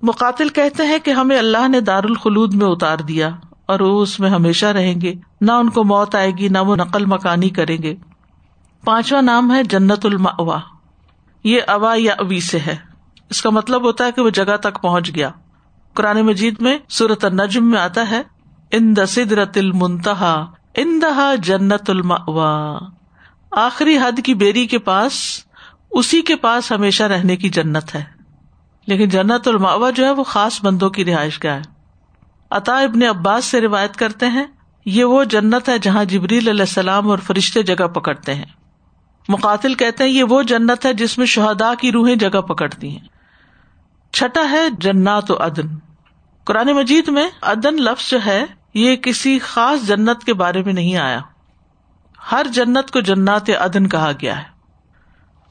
[0.03, 3.31] مقاتل کہتے ہیں کہ ہمیں اللہ نے دار الخلود میں اتار دیا
[3.67, 6.77] اور وہ اس میں ہمیشہ رہیں گے۔ نہ ان کو موت آئے گی، نہ وہ
[6.77, 7.97] نقل مکانی کریں گے۔
[8.85, 10.59] پانچواں نام ہے جنت الما
[11.45, 12.77] یہ اوا یا اوی سے ہے۔
[13.31, 15.31] اس کا مطلب ہوتا ہے کہ وہ جگہ تک پہنچ گیا۔
[15.95, 18.23] قرآن مجید میں صورت النجم میں آتا ہے
[18.71, 22.79] ان دسدرت المنتہا ان دہا جنت الما
[23.51, 25.13] آخری حد کی بیری کے پاس
[25.95, 28.05] اسی کے پاس ہمیشہ رہنے کی جنت ہے۔
[28.87, 31.63] لیکن جنت الماوا جو ہے وہ خاص بندوں کی رہائش گاہ ہے۔
[32.51, 34.45] عطا ابن عباس سے روایت کرتے ہیں،
[34.85, 38.45] یہ وہ جنت ہے جہاں جبریل علیہ السلام اور فرشتے جگہ پکڑتے ہیں۔
[39.29, 43.09] مقاتل کہتے ہیں، یہ وہ جنت ہے جس میں شہدا کی روحیں جگہ پکڑتی ہیں۔
[44.13, 45.77] چھٹا ہے جنات و ادن
[46.45, 50.97] قرآن مجید میں ادن لفظ جو ہے، یہ کسی خاص جنت کے بارے میں نہیں
[50.97, 51.21] آیا۔
[52.33, 54.54] ہر جنت کو جنات ادن کہا گیا ہے۔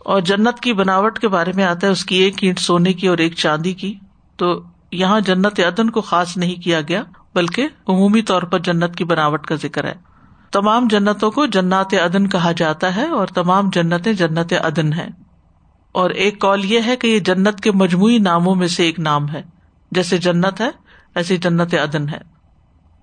[0.05, 3.07] اور جنت کی بناوٹ کے بارے میں آتا ہے، اس کی ایک اینٹ سونے کی
[3.07, 3.93] اور ایک چاندی کی۔
[4.37, 7.03] تو یہاں جنت عدن کو خاص نہیں کیا گیا،
[7.35, 9.93] بلکہ عمومی طور پر جنت کی بناوٹ کا ذکر ہے۔
[10.51, 15.07] تمام جنتوں کو جنات عدن کہا جاتا ہے اور تمام جنتیں جنت عدن ہے
[15.91, 19.29] اور ایک کال یہ ہے کہ یہ جنت کے مجموعی ناموں میں سے ایک نام
[19.29, 19.41] ہے۔
[19.91, 20.69] جیسے جنت ہے،
[21.15, 22.17] ایسی جنت عدن ہے۔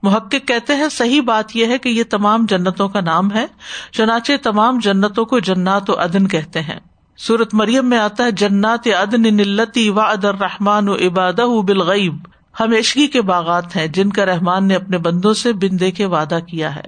[0.03, 3.47] محقق کہتے ہیں، صحیح بات یہ ہے کہ یہ تمام جنتوں کا نام ہے،
[3.93, 6.81] چنانچہ تمام جنتوں کو جنات و عدن کہتے ہیں۔
[7.27, 11.33] سورت مریم میں آتا ہے، جنات ادن نلتی و ادر رحمان و عباد
[11.67, 12.17] بالغیب
[12.61, 16.39] ہمیشگی کے باغات ہیں، جن کا رحمان نے اپنے بندوں سے بن دے کے وعدہ
[16.49, 16.81] کیا ہے۔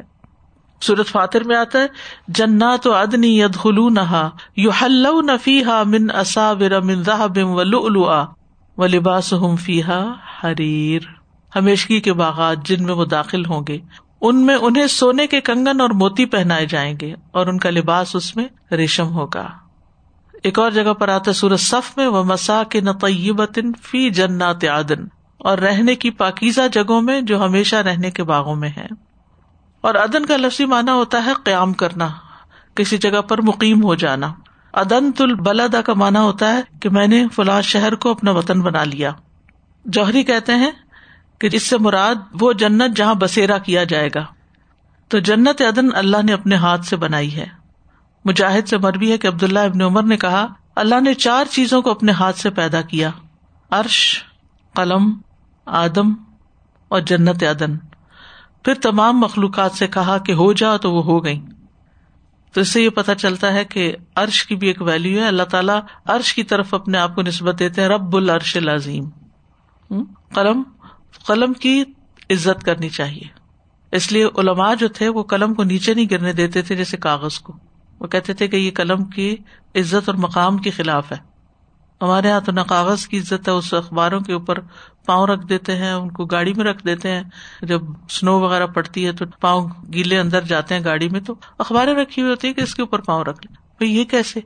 [0.80, 1.86] سورت فاتر میں آتا ہے،
[2.28, 6.52] جنات و ادنی ید خلو نہا یو حل نفی ہا من اصا
[6.84, 7.02] من
[7.34, 8.26] بم و لؤلؤا
[8.76, 9.54] و لباس ہم
[10.44, 11.02] حریر۔
[11.56, 13.78] ہمیشگی کے باغات، جن میں وہ داخل ہوں گے۔
[14.20, 18.16] ان میں انہیں سونے کے کنگن اور موتی پہنائے جائیں گے اور ان کا لباس
[18.16, 19.61] اس میں ریشم ہوگا۔
[20.42, 25.06] ایک اور جگہ پر آتا سورج صف میں وہ مسا کے نطیبتن فی جنات عدن۔
[25.38, 28.86] اور رہنے کی پاکیزہ جگہوں میں جو ہمیشہ رہنے کے باغوں میں ہے
[29.80, 32.08] اور ادن کا لفظی مانا ہوتا ہے قیام کرنا،
[32.74, 34.34] کسی جگہ پر مقیم ہو جانا۔
[34.72, 38.60] ادن تل بلدا کا مانا ہوتا ہے کہ میں نے فلاں شہر کو اپنا وطن
[38.60, 39.12] بنا لیا۔
[39.84, 40.70] جوہری کہتے ہیں
[41.38, 44.24] کہ اس سے مراد وہ جنت جہاں بسیرا کیا جائے گا۔
[45.08, 47.61] تو جنت ادن اللہ نے اپنے ہاتھ سے بنائی ہے۔
[48.24, 51.90] مجاہد سے مربی ہے کہ عبداللہ ابن عمر نے کہا، اللہ نے چار چیزوں کو
[51.90, 53.10] اپنے ہاتھ سے پیدا کیا،
[53.70, 54.24] عرش،
[54.74, 55.20] قلم،
[55.66, 56.12] آدم
[56.88, 57.76] اور جنت ادن
[58.64, 61.40] پھر تمام مخلوقات سے کہا کہ ہو جا تو وہ ہو گئی
[62.52, 65.42] تو اس سے یہ پتا چلتا ہے کہ عرش کی بھی ایک ویلو ہے۔ اللہ
[65.42, 69.08] تعالیٰ عرش کی طرف اپنے آپ کو نسبت دیتے ہیں، رب العرش العظیم۔
[70.34, 70.62] قلم
[71.26, 71.84] قلم کی
[72.30, 73.28] عزت کرنی چاہیے۔
[73.92, 77.38] اس لیے علماء جو تھے وہ قلم کو نیچے نہیں گرنے دیتے تھے جیسے کاغذ
[77.38, 77.52] کو۔
[78.02, 79.36] وہ کہتے تھے کہ یہ قلم کی
[79.74, 81.16] عزت اور مقام کے خلاف ہے۔
[82.02, 84.58] ہمارے یہاں تو نہ کاغذ کی عزت ہے، اس اخباروں کے اوپر
[85.06, 87.22] پاؤں رکھ دیتے ہیں، ان کو گاڑی میں رکھ دیتے ہیں۔
[87.62, 91.94] جب سنو وغیرہ پڑتی ہے تو پاؤں گیلے اندر جاتے ہیں گاڑی میں، تو اخباریں
[91.94, 94.40] رکھی ہوئی ہوتی ہے کہ اس کے اوپر پاؤں رکھ لیں۔ بھائی، یہ کیسے؟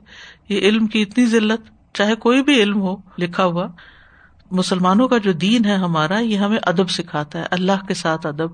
[0.49, 3.67] یہ علم کی اتنی ضلعت چاہے کوئی بھی علم ہو، لکھا ہوا۔
[4.51, 8.49] مسلمانوں کا جو دین ہے ہمارا، یہ ہمیں ادب سکھاتا ہے۔ اللہ کے ساتھ ادب،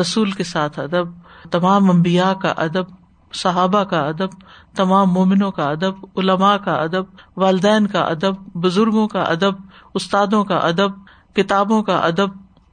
[0.00, 1.08] رسول کے ساتھ ادب،
[1.50, 2.97] تمام امبیا کا ادب۔
[3.32, 4.28] صحابہ کا ادب،
[4.76, 7.04] تمام مومنوں کا ادب، علماء کا ادب،
[7.36, 9.52] والدین کا ادب، بزرگوں کا ادب،
[9.94, 10.90] استادوں کا ادب،
[11.34, 12.28] کتابوں کا ادب،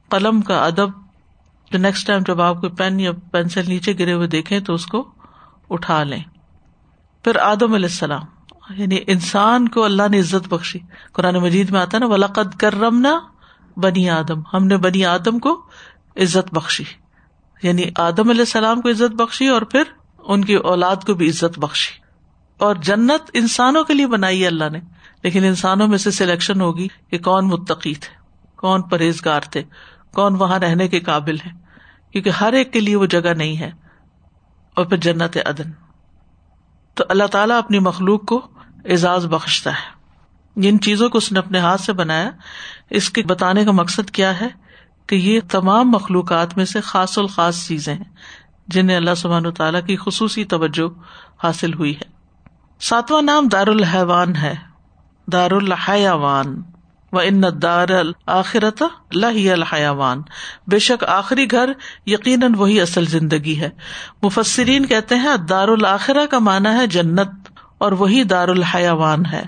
[0.08, 1.06] قلم کا ادب۔
[1.72, 4.86] جو نیکسٹ ٹائم جب آپ کو پین یا پینسل نیچے گرے ہوئے دیکھیں تو اس
[4.86, 5.08] کو
[5.70, 6.22] اٹھا لیں۔
[7.24, 8.22] پھر آدم علیہ السلام
[8.70, 10.78] یعنی انسان کو اللہ نے عزت بخشی۔
[11.12, 13.18] قرآن مجید میں آتا نا ولاقد کرم نہ
[13.78, 15.62] بنی آدم۔ ہم نے بنی آدم کو
[16.16, 16.84] عزت بخشی۔
[17.62, 19.82] یعنی آدم علیہ السلام کو عزت بخشی اور پھر
[20.26, 22.00] ان کی اولاد کو بھی عزت بخشی
[22.58, 24.80] اور جنت انسانوں کے لیے بنائی ہے اللہ نے،
[25.22, 28.14] لیکن انسانوں میں سے سلیکشن ہوگی کہ کون متقی تھے،
[28.56, 29.62] کون پرہیزگار تھے،
[30.14, 31.50] کون وہاں رہنے کے قابل ہے
[32.12, 33.70] کیونکہ ہر ایک کے لیے وہ جگہ نہیں ہے۔
[34.74, 35.70] اور پھر جنت عدن۔
[36.94, 38.46] تو اللہ تعالیٰ اپنی مخلوق کو
[38.84, 39.96] اعزاز بخشتا ہے۔
[40.56, 42.30] جن چیزوں کو اس نے اپنے ہاتھ سے بنایا،
[42.90, 44.48] اس کے بتانے کا مقصد کیا ہے
[45.06, 48.14] کہ یہ تمام مخلوقات میں سے خاص الخاص چیزیں ہیں۔
[48.68, 51.00] جنہیں اللہ سبحان تعالیٰ کی خصوصی توجہ
[51.44, 52.16] حاصل ہوئی ہے۔
[52.80, 54.54] ساتواں نام دار الحوان ہے
[55.32, 56.62] دار الحیاوان
[57.12, 58.82] و ان دار الآخرت
[59.14, 60.22] لہی الحیاوان
[60.66, 61.72] بے شک آخری گھر
[62.06, 63.70] یقیناً وہی اصل زندگی ہے۔
[64.22, 67.28] مفسرین کہتے ہیں دار الآخرہ کا مانا ہے جنت
[67.78, 69.44] اور وہی دار الحیاوان ہے۔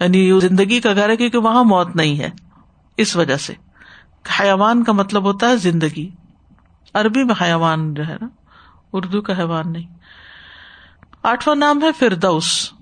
[0.00, 2.30] یعنی زندگی کا گھر ہے کیونکہ وہاں موت نہیں ہے۔
[2.96, 3.54] اس وجہ سے۔
[4.40, 6.10] حیوان کا مطلب ہوتا ہے زندگی۔
[6.94, 8.28] عربی میں حیوان جو ہے نا
[8.92, 9.86] اردو کا حیوان نہیں۔
[11.22, 12.72] آٹھواں نام ہے فردوس۔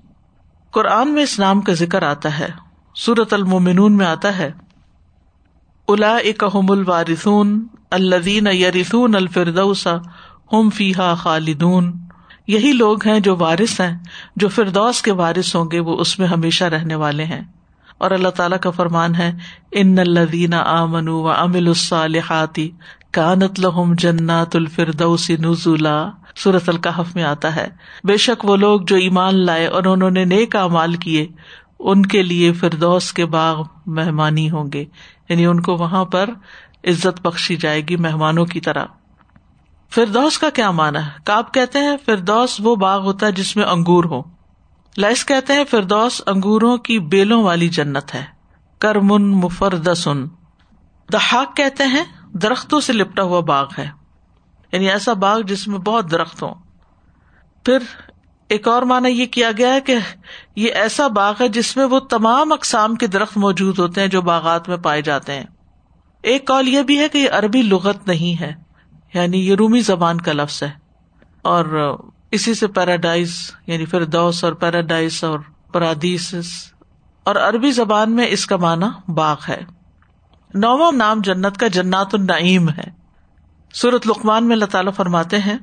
[0.71, 2.49] قرآن میں اس نام کا ذکر آتا ہے۔
[2.95, 4.53] سورت المومنون میں آتا ہے۔
[5.89, 9.87] الا اکم الوارثون الدین یریسون الفردوس
[10.53, 11.93] ہم فیحا خالدون۔
[12.47, 13.99] یہی لوگ ہیں جو وارث ہیں۔
[14.37, 17.41] جو فردوس کے وارث ہوں گے، وہ اس میں ہمیشہ رہنے والے ہیں۔
[17.99, 19.37] اور اللہ تعالیٰ کا فرمان ہے،
[19.73, 22.71] ان الدین آمن و امل الصالحاتی
[23.19, 27.69] کانت لہم جنات الفردوس نزولا۔ سورت القحف میں آتا ہے۔
[28.05, 31.27] بے شک وہ لوگ جو ایمان لائے اور انہوں نے نیک امال کیے،
[31.79, 34.85] ان کے لیے فردوس کے باغ مہمانی ہوں گے۔
[35.29, 36.31] یعنی ان کو وہاں پر
[36.85, 38.85] عزت بخشی جائے گی مہمانوں کی طرح۔
[39.91, 43.65] فردوس کا کیا مانا ہے؟ کاب کہتے ہیں فردوس وہ باغ ہوتا ہے جس میں
[43.65, 44.23] انگور ہو
[44.99, 48.25] لائس کہتے ہیں فردوس انگوروں کی بیلوں والی جنت ہے۔
[48.79, 50.25] کرمن مفردسن۔
[51.13, 53.91] دہاق کہتے ہیں درختوں سے لپٹا ہوا باغ ہے۔
[54.73, 56.55] یعنی ایسا باغ جس میں بہت درخت ہوں۔
[57.65, 57.79] پھر
[58.49, 59.97] ایک اور مانا یہ کیا گیا ہے کہ
[60.57, 64.23] یہ ایسا باغ ہے جس میں وہ تمام اقسام کے درخت موجود ہوتے ہیں جو
[64.23, 65.45] باغات میں پائے جاتے ہیں۔
[66.23, 68.53] ایک کال یہ بھی ہے کہ یہ عربی لغت نہیں ہے
[69.15, 70.71] یعنی یہ رومی زبان کا لفظ ہے۔
[71.43, 71.97] اور
[72.31, 75.39] اسی سے پیراڈائز یعنی پھر دوس اور پیراڈائز اور
[75.73, 76.35] پرادیس
[77.25, 79.78] اور عربی زبان میں اس کا معنی باغ ہے۔
[80.55, 82.99] نواں نام جنت کا جنات النعیم ہے۔
[83.75, 85.59] سورت لقمان میں اللہ تعالیٰ فرماتے ہیں،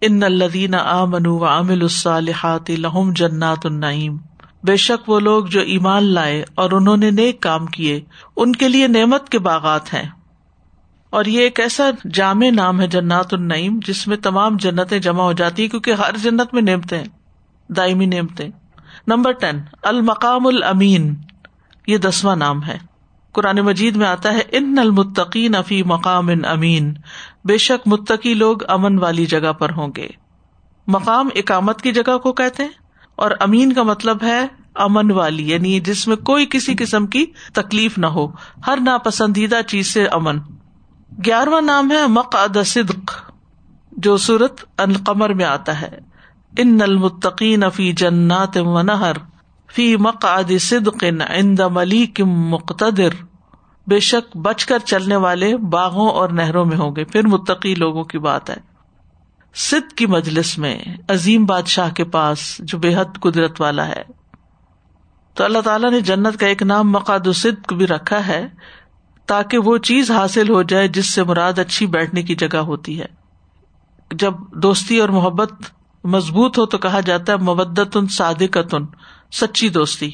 [0.00, 4.16] ان الدین آ منو عامل الصالحات لہم جنات النعیم۔
[4.62, 8.00] بے شک وہ لوگ جو ایمان لائے اور انہوں نے نیک کام کیے،
[8.36, 10.10] ان کے لیے نعمت کے باغات ہیں۔
[11.10, 15.32] اور یہ ایک ایسا جامع نام ہے جنات النعیم، جس میں تمام جنتیں جمع ہو
[15.32, 17.04] جاتی ہیں، کیونکہ ہر جنت میں نعمتیں
[17.68, 18.48] دائمی نعمتیں۔
[19.06, 21.14] نمبر ٹین المقام الامین۔
[21.86, 22.91] یہ دسواں نام ہے۔
[23.32, 26.94] قرآن مجید میں آتا ہے، ان المتقین افی مقام ان امین۔
[27.44, 30.08] بے شک متقی لوگ امن والی جگہ پر ہوں گے۔
[30.86, 32.70] مقام اکامت کی جگہ کو کہتے ہیں۔
[33.16, 37.98] اور امین کا مطلب ہے امن والی یعنی جس میں کوئی کسی قسم کی تکلیف
[37.98, 38.26] نہ ہو۔
[38.66, 40.38] ہر ناپسندیدہ چیز سے امن۔
[41.26, 43.30] گیارہواں نام ہے مقعد صدق،
[43.92, 45.98] جو سورت القمر میں آتا ہے۔
[46.58, 49.31] ان المتقین فی جنات و نہر۔
[49.74, 53.08] فی مقعد صدق عند ملیک مقتدر۔
[53.86, 58.04] بے شک بچ کر چلنے والے باغوں اور نہروں میں ہوں گے۔ پھر متقی لوگوں
[58.04, 58.56] کی بات ہے۔
[59.54, 64.02] سد کی مجلس میں عظیم بادشاہ کے پاس جو بے حد قدرت والا ہے۔
[65.34, 68.48] تو اللہ تعالیٰ نے جنت کا ایک نام مقاد صدق بھی رکھا ہے
[69.26, 73.06] تاکہ وہ چیز حاصل ہو جائے جس سے مراد اچھی بیٹھنے کی جگہ ہوتی ہے۔
[74.10, 75.52] جب دوستی اور محبت
[76.04, 78.84] مضبوط ہو تو کہا جاتا ہے مبدت ان صادقتن۔
[79.32, 80.10] سچی دوستی۔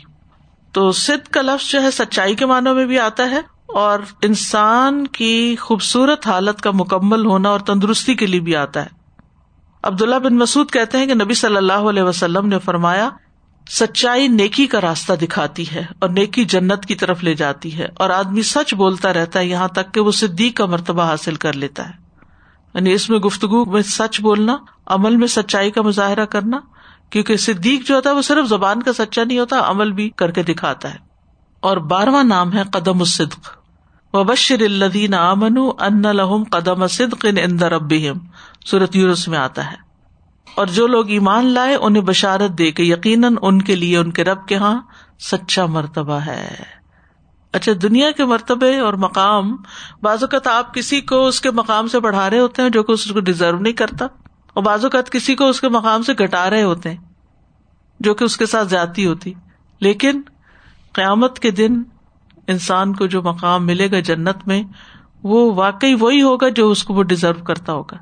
[0.72, 5.06] تو سد کا لفظ جو ہے سچائی کے معنوں میں بھی آتا ہے اور انسان
[5.06, 8.98] کی خوبصورت حالت کا مکمل ہونا اور تندرستی کے لیے بھی آتا ہے۔
[9.82, 13.08] عبداللہ بن مسعد کہتے ہیں کہ نبی صلی اللہ علیہ وسلم نے فرمایا،
[13.70, 18.10] سچائی نیکی کا راستہ دکھاتی ہے اور نیکی جنت کی طرف لے جاتی ہے اور
[18.10, 21.88] آدمی سچ بولتا رہتا ہے یہاں تک کہ وہ صدیق کا مرتبہ حاصل کر لیتا
[21.88, 21.94] ہے۔
[22.74, 26.58] یعنی اس میں گفتگو میں سچ بولنا، عمل میں سچائی کا مظاہرہ کرنا
[27.10, 30.30] کیونکہ صدیق جو ہوتا ہے وہ صرف زبان کا سچا نہیں ہوتا، عمل بھی کر
[30.30, 30.98] کے دکھاتا ہے۔
[31.60, 33.50] اور بارہواں نام ہے قدم الصدق۔
[34.12, 37.92] وبشر الدین امن ان لہم قدم صدق اندر اب
[38.66, 39.76] صورت یورس میں آتا ہے۔
[40.54, 44.24] اور جو لوگ ایمان لائے، انہیں بشارت دے کے یقیناً ان کے لیے ان کے
[44.24, 44.80] رب کے یہاں
[45.20, 46.56] سچا مرتبہ ہے۔
[47.52, 49.56] اچھا دنیا کے مرتبے اور مقام،
[50.02, 52.92] بعض اوقات آپ کسی کو اس کے مقام سے بڑھا رہے ہوتے ہیں جو کہ
[52.92, 54.06] اس کو ڈیزرو نہیں کرتا۔
[54.58, 56.96] اور بعض اوقات کسی کو اس کے مقام سے گٹا رہے ہوتے ہیں،
[58.00, 59.32] جو کہ اس کے ساتھ زیادتی ہوتی۔
[59.80, 60.22] لیکن
[60.92, 61.82] قیامت کے دن
[62.46, 64.62] انسان کو جو مقام ملے گا جنت میں،
[65.22, 67.96] وہ واقعی وہی ہوگا جو اس کو وہ ڈیزرو کرتا ہوگا۔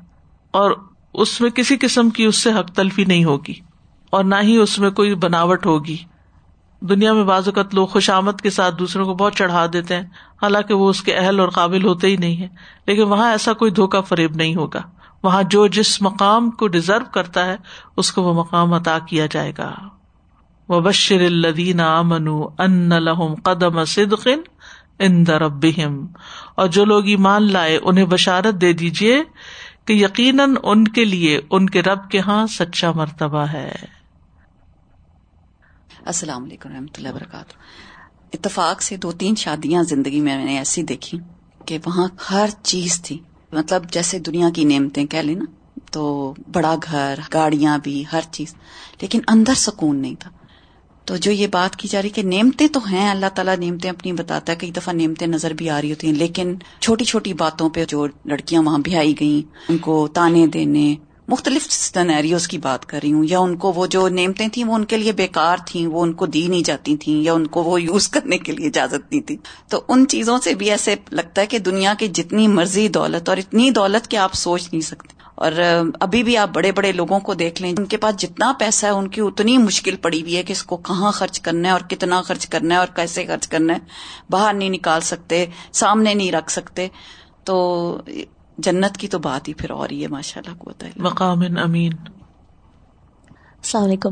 [0.51, 0.71] اور
[1.13, 3.53] اس میں کسی قسم کی اس سے حق تلفی نہیں ہوگی۔
[4.09, 5.97] اور نہ ہی اس میں کوئی بناوٹ ہوگی۔
[6.81, 10.03] دنیا میں بعض اوقات لوگ خوش آمد کے ساتھ دوسروں کو بہت چڑھا دیتے ہیں،
[10.41, 12.47] حالانکہ وہ اس کے اہل اور قابل ہوتے ہی نہیں ہے
[12.87, 14.81] لیکن وہاں ایسا کوئی دھوکا فریب نہیں ہوگا۔
[15.27, 17.55] وہاں جو جس مقام کو ڈیزرو کرتا ہے،
[17.97, 19.75] اس کو وہ مقام عطا کیا جائے گا۔
[20.69, 24.39] وہ بشر الدین امن ان لہم قدم صدقن
[24.99, 26.07] ان دربہم
[26.55, 29.23] اور جو لوگ ایمان لائے، انہیں بشارت دے دیجیے
[29.85, 33.75] کہ یقیناً ان کے لیے، ان کے رب کے ہاں سچا مرتبہ ہے۔
[36.05, 37.53] السلام علیکم رحمۃ اللہ وبرکاتہ۔
[38.33, 41.19] اتفاق سے دو تین شادیاں زندگی میں میں نے ایسی دیکھی
[41.65, 43.19] کہ وہاں ہر چیز تھی۔
[43.51, 45.45] مطلب جیسے دنیا کی نعمتیں کہہ لیں نا،
[45.91, 48.55] تو بڑا گھر، گاڑیاں بھی، ہر چیز۔
[49.01, 50.31] لیکن اندر سکون نہیں تھا۔
[51.05, 54.13] تو جو یہ بات کی جا رہی کہ نعمتیں تو ہیں، اللہ تعالیٰ نعمتیں اپنی
[54.13, 57.69] بتاتا ہے کئی دفعہ نعمتیں نظر بھی آ رہی ہوتی ہیں، لیکن چھوٹی چھوٹی باتوں
[57.69, 60.95] پہ جو لڑکیاں وہاں بھی آئی گئیں، ان کو تانے دینے
[61.27, 64.75] مختلف سنیریوز کی بات کر رہی ہوں۔ یا ان کو وہ جو نعمتیں تھیں، وہ
[64.75, 67.63] ان کے لیے بےکار تھیں، وہ ان کو دی نہیں جاتی تھیں، یا ان کو
[67.63, 69.37] وہ یوز کرنے کے لیے اجازت نہیں تھی۔
[69.69, 73.37] تو ان چیزوں سے بھی ایسے لگتا ہے کہ دنیا کی جتنی مرضی دولت اور
[73.37, 75.51] اتنی دولت کہ آپ سوچ نہیں سکتے۔ اور
[75.99, 78.91] ابھی بھی آپ بڑے بڑے لوگوں کو دیکھ لیں، ان کے پاس جتنا پیسہ ہے،
[78.91, 81.81] ان کی اتنی مشکل پڑی ہوئی ہے کہ اس کو کہاں خرچ کرنا ہے اور
[81.81, 83.79] کتنا خرچ کرنا ہے اور کیسے خرچ کرنا ہے۔
[84.29, 86.87] باہر نہیں نکال سکتے، سامنے نہیں رکھ سکتے۔
[87.43, 87.97] تو
[88.57, 91.91] جنت کی تو بات ہی پھر اور ہی ہے ماشاء اللہ کو مقام امین۔
[93.53, 94.09] السلام علیکم۔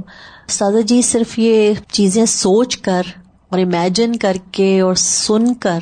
[0.48, 3.02] سادہ جی صرف یہ چیزیں سوچ کر
[3.50, 5.80] اور امیجن کر کے اور سن کر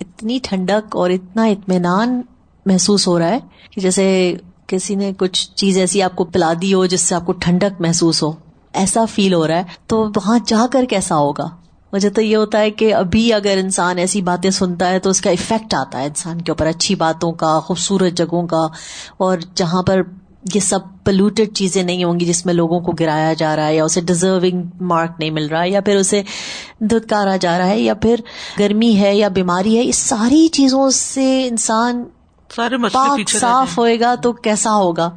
[0.00, 2.22] اتنی ٹھنڈک اور اتنا اطمینان
[2.66, 3.38] محسوس ہو رہا ہے
[3.70, 4.36] کہ جیسے
[4.66, 7.80] کسی نے کچھ چیز ایسی آپ کو پلا دی ہو جس سے آپ کو ٹھنڈک
[7.80, 8.32] محسوس ہو
[8.72, 11.48] ایسا فیل ہو رہا ہے تو وہاں جا کر کیسا ہوگا؟
[11.92, 15.20] مجھے تو یہ ہوتا ہے کہ ابھی اگر انسان ایسی باتیں سنتا ہے تو اس
[15.20, 18.68] کا افیکٹ آتا ہے انسان کے اوپر اچھی باتوں کا خوبصورت جگہوں کا
[19.16, 20.02] اور جہاں پر
[20.54, 23.76] یہ سب پلوٹیڈ چیزیں نہیں ہوں گی جس میں لوگوں کو گرایا جا رہا ہے
[23.76, 26.22] یا اسے ڈیزرونگ مارک نہیں مل رہا ہے یا پھر اسے
[26.80, 28.20] دھتکارا جا رہا ہے یا پھر
[28.58, 32.04] گرمی ہے یا بیماری ہے اس ساری چیزوں سے انسان
[32.56, 35.10] سارے پاک صاف۔ ہوئے گا تو کیسا ہوگا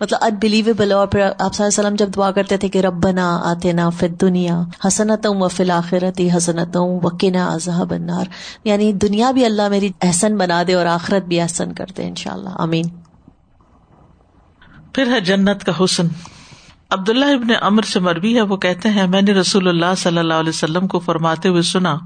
[0.00, 3.40] مطلب انبلیویبل اور پھر آپ صلی اللہ علیہ وسلم جب دعا کرتے تھے کہ ربنا
[3.44, 8.24] آتے نا فی دنیا حسنتوں و فی الآخرتی حسنتوں وکنا عذاب النار۔
[8.64, 12.48] یعنی دنیا بھی اللہ میری احسن بنا دے اور آخرت بھی احسن کر دے انشاءاللہ۔
[12.54, 12.84] آمین۔
[14.92, 16.06] پھر ہے جنت کا حسن۔
[16.90, 20.34] عبداللہ ابن امر سے مربی ہے، وہ کہتے ہیں، میں نے رسول اللہ صلی اللہ
[20.34, 21.98] علیہ وسلم کو فرماتے ہوئے سنا،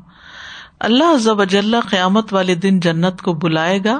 [0.80, 3.99] اللہ عز و قیامت والے دن جنت کو بلائے گا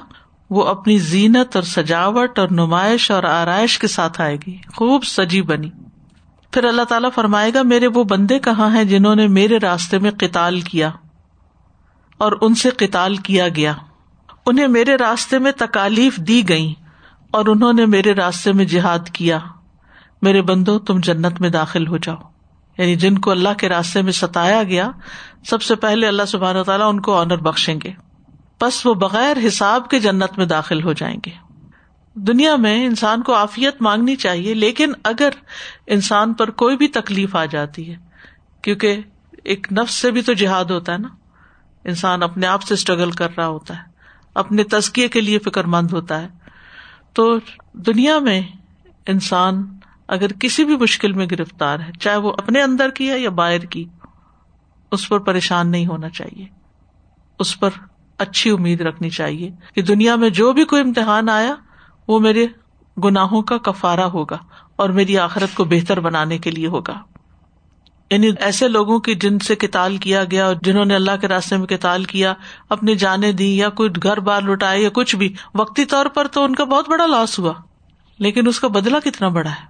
[0.53, 5.42] وہ اپنی زینت اور سجاوٹ اور نمائش اور آرائش کے ساتھ آئے گی۔ خوب سجی
[5.42, 5.70] بنی۔
[6.50, 10.11] پھر اللہ تعالیٰ فرمائے گا، میرے وہ بندے کہاں ہیں جنہوں نے میرے راستے میں
[10.11, 10.90] قتال کیا
[12.18, 13.72] اور ان سے قتال کیا گیا؟
[14.46, 16.74] انہیں میرے راستے میں تکالیف دی گئی
[17.30, 19.38] اور انہوں نے میرے راستے میں جہاد کیا۔
[20.22, 22.16] میرے بندو، تم جنت میں داخل ہو جاؤ۔
[22.78, 24.90] یعنی جن کو اللہ کے راستے میں ستایا گیا،
[25.46, 28.11] سب سے پہلے اللہ سبحانہ تعالیٰ ان کو آنر بخشیں گے۔
[28.62, 31.30] بس وہ بغیر حساب کے جنت میں داخل ہو جائیں گے۔
[32.14, 35.28] دنیا میں انسان کو عافیت مانگنی چاہیے، لیکن اگر
[35.86, 37.96] انسان پر کوئی بھی تکلیف آ جاتی ہے،
[38.62, 39.00] کیونکہ
[39.44, 41.08] ایک نفس سے بھی تو جہاد ہوتا ہے نا۔
[41.84, 43.82] انسان اپنے آپ سے اسٹرگل کر رہا ہوتا ہے،
[44.34, 46.28] اپنے تزکیے کے لیے فکر مند ہوتا ہے۔
[47.12, 47.38] تو
[47.72, 48.42] دنیا میں
[49.06, 53.30] انسان اگر کسی بھی مشکل میں گرفتار ہے، چاہے وہ اپنے اندر کی ہے یا
[53.30, 53.84] باہر کی،
[54.92, 56.46] اس پر پریشان نہیں ہونا چاہیے۔
[57.38, 57.70] اس پر
[58.22, 61.54] اچھی امید رکھنی چاہیے کہ دنیا میں جو بھی کوئی امتحان آیا،
[62.08, 62.46] وہ میرے
[63.04, 64.38] گناہوں کا کفارا ہوگا
[64.76, 66.98] اور میری آخرت کو بہتر بنانے کے لیے ہوگا۔
[68.10, 71.56] یعنی ایسے لوگوں کی جن سے کتال کیا گیا اور جنہوں نے اللہ کے راستے
[71.56, 72.34] میں کتال کیا،
[72.68, 76.44] اپنی جانے دی یا کوئی گھر بار لٹائے یا کچھ بھی، وقتی طور پر تو
[76.44, 77.52] ان کا بہت بڑا لاس ہوا،
[78.18, 79.66] لیکن اس کا بدلا کتنا بڑا ہے۔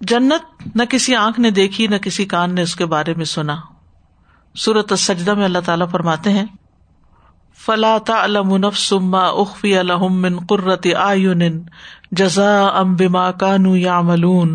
[0.00, 3.56] جنت نہ کسی آنکھ نے دیکھی، نہ کسی کان نے اس کے بارے میں سنا۔
[4.54, 6.46] سورت السجدہ میں اللہ تعالیٰ فرماتے ہیں
[7.66, 11.44] فلا تعلم نفس ما اخفی لهم من قرۃ اعین
[12.12, 14.52] جزاء بما كانوا يعملون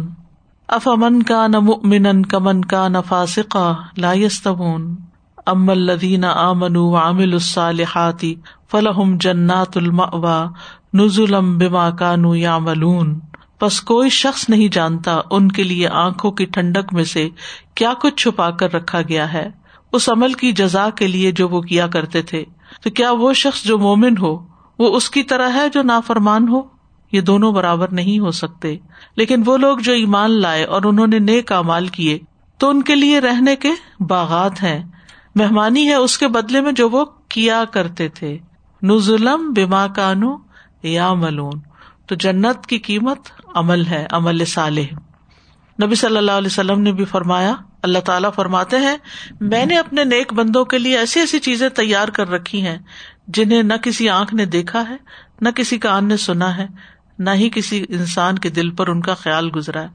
[0.69, 3.65] افمن كان مؤمنا كمن كان فاسقا
[3.97, 4.85] لا يستوون
[5.47, 8.25] اما الذين امنوا وعملوا الصالحات
[8.67, 10.39] فلهم جنات المأوى
[10.93, 13.19] نزلا بما كانوا يعملون
[13.61, 17.29] بس کوئی شخص نہیں جانتا ان کے لیے آنکھوں کی ٹھنڈک میں سے
[17.75, 19.49] کیا کچھ چھپا کر رکھا گیا ہے۔
[19.93, 22.45] اس عمل کی جزا کے لیے جو وہ کیا کرتے تھے۔
[22.83, 24.45] تو کیا وہ شخص جو مومن ہو،
[24.79, 26.61] وہ اس کی طرح ہے جو نافرمان ہو؟
[27.11, 28.77] یہ دونوں برابر نہیں ہو سکتے۔
[29.15, 32.19] لیکن وہ لوگ جو ایمان لائے اور انہوں نے نیک امال کیے،
[32.57, 34.83] تو ان کے لیے رہنے کے باغات ہیں۔
[35.35, 38.37] مہمانی ہے اس کے بدلے میں جو وہ کیا کرتے تھے۔
[38.83, 40.35] نزلم بما کانو
[40.83, 41.59] یا ملون
[42.05, 43.19] تو جنت کی قیمت
[43.55, 44.95] عمل ہے، عمل صالح۔
[45.83, 47.53] نبی صلی اللہ علیہ وسلم نے بھی فرمایا
[47.83, 48.97] اللہ تعالیٰ فرماتے ہیں،
[49.41, 52.77] میں نے اپنے نیک بندوں کے لیے ایسی ایسی چیزیں تیار کر رکھی ہیں،
[53.27, 54.97] جنہیں نہ کسی آنکھ نے دیکھا ہے،
[55.41, 56.67] نہ کسی کان نے سنا ہے،
[57.19, 59.87] نہ ہی کسی انسان کے دل پر ان کا خیال گزرا ہے۔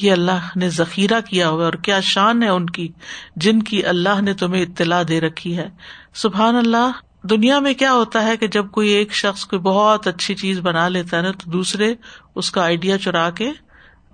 [0.00, 2.88] یہ اللہ نے ذخیرہ کیا ہوا اور کیا شان ہے ان کی،
[3.36, 5.68] جن کی اللہ نے تمہیں اطلاع دے رکھی ہے۔
[6.14, 6.90] سبحان اللہ،
[7.22, 10.88] دنیا میں کیا ہوتا ہے کہ جب کوئی ایک شخص کوئی بہت اچھی چیز بنا
[10.88, 11.94] لیتا ہے نا، تو دوسرے
[12.34, 13.52] اس کا آئیڈیا چرا کے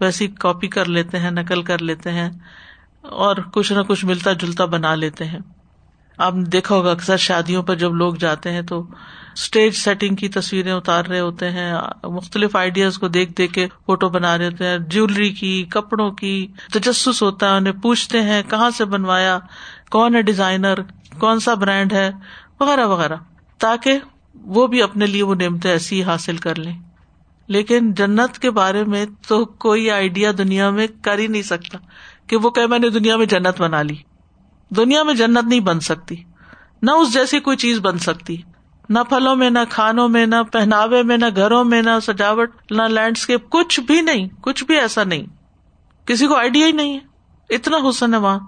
[0.01, 2.31] ویسی کاپی کر لیتے ہیں، نقل کر لیتے ہیں۔
[3.03, 5.39] اور کچھ نہ کچھ ملتا جلتا بنا لیتے ہیں۔
[6.19, 8.87] آپ نے دیکھا ہوگا اکثر شادیوں پر جب لوگ جاتے ہیں تو
[9.35, 11.75] اسٹیج سیٹنگ کی تصویریں اتار رہے ہوتے ہیں،
[12.05, 16.47] مختلف آئیڈیاز کو دیکھ دیکھ کے فوٹو بنا رہے ہوتے ہیں۔ جیولری کی، کپڑوں کی
[16.73, 19.39] تجسس ہوتا ہے، انہیں پوچھتے ہیں، کہاں سے بنوایا،
[19.91, 20.75] کون ہے ڈیزائنر
[21.19, 22.11] کون سا برانڈ ہے،
[22.61, 23.17] وغیرہ وغیرہ۔
[23.59, 23.99] تاکہ
[24.35, 26.79] وہ بھی اپنے لیے وہ نعمتیں ایسی حاصل کر لیں۔
[27.47, 31.79] لیکن جنت کے بارے میں تو کوئی آئیڈیا دنیا میں کر ہی نہیں سکتا۔
[32.29, 33.95] کہ وہ کہ میں نے دنیا میں جنت بنا لی۔
[34.71, 36.17] دنیا میں جنت نہیں بن سکتی۔
[36.83, 38.37] نہ اس جیسی کوئی چیز بن سکتی۔
[38.89, 42.83] نہ پھلوں میں، نہ کھانوں میں، نہ پہناوے میں، نہ گھروں میں، نہ سجاوٹ، نہ
[42.83, 45.23] لینڈسکیپ، کچھ بھی نہیں۔ کچھ بھی ایسا نہیں۔
[46.07, 46.99] کسی کو آئیڈیا ہی نہیں ہے۔
[47.55, 48.39] اتنا حسن ہے وہاں۔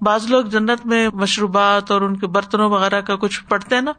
[0.00, 3.92] بعض لوگ جنت میں مشروبات اور ان کے برتنوں وغیرہ کا کچھ پڑھتے ہیں نا،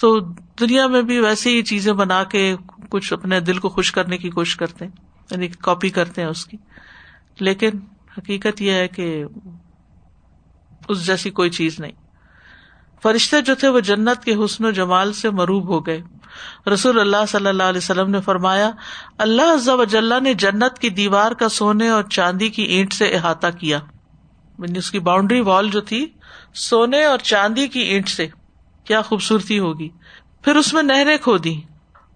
[0.00, 0.20] تو
[0.60, 2.56] دنیا میں بھی ویسے ہی چیزیں بنا کے
[2.88, 4.92] کچھ اپنے دل کو خوش کرنے کی کوشش کرتے ہیں۔
[5.30, 6.56] یعنی کاپی کرتے ہیں اس کی۔
[7.40, 7.70] لیکن
[8.18, 9.24] حقیقت یہ ہے کہ
[10.88, 11.92] اس جیسی کوئی چیز نہیں۔
[13.02, 16.02] فرشتے جو تھے وہ جنت کے حسن و جمال سے مروب ہو گئے۔
[16.74, 18.70] رسول اللہ صلی اللہ علیہ وسلم نے فرمایا،
[19.18, 23.06] اللہ عز و جل نے جنت کی دیوار کا سونے اور چاندی کی اینٹ سے
[23.14, 23.78] احاطہ کیا۔
[24.58, 26.06] یعنی اس کی باؤنڈری وال جو تھی،
[26.54, 28.28] سونے اور چاندی کی اینٹ سے۔
[28.84, 29.88] کیا خوبصورتی ہوگی۔
[30.42, 31.60] پھر اس میں نہریں کھو دی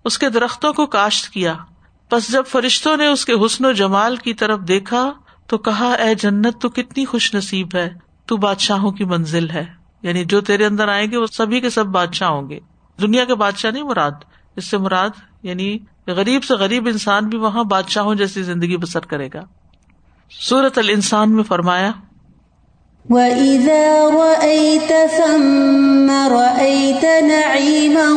[0.04, 1.54] اس کے درختوں کو کاشت کیا۔
[2.10, 5.12] بس جب فرشتوں نے اس کے حسن و جمال کی طرف دیکھا
[5.48, 7.90] تو کہا، اے جنت، تو کتنی خوش نصیب ہے،
[8.26, 9.64] تو بادشاہوں کی منزل ہے۔
[10.02, 12.58] یعنی جو تیرے اندر آئیں گے، وہ سبھی کے سب بادشاہ ہوں گے۔
[13.00, 14.10] دنیا کے بادشاہ نہیں، مراد۔
[14.56, 15.10] اس سے مراد
[15.42, 19.40] یعنی غریب سے غریب انسان بھی وہاں بادشاہوں جیسی زندگی بسر کرے گا۔
[20.30, 21.90] سورت ال انسان میں فرمایا،
[23.10, 28.12] وَإِذَا رَأَيْتَ ثَمَّ رَأَيْتَ نَعِيمًا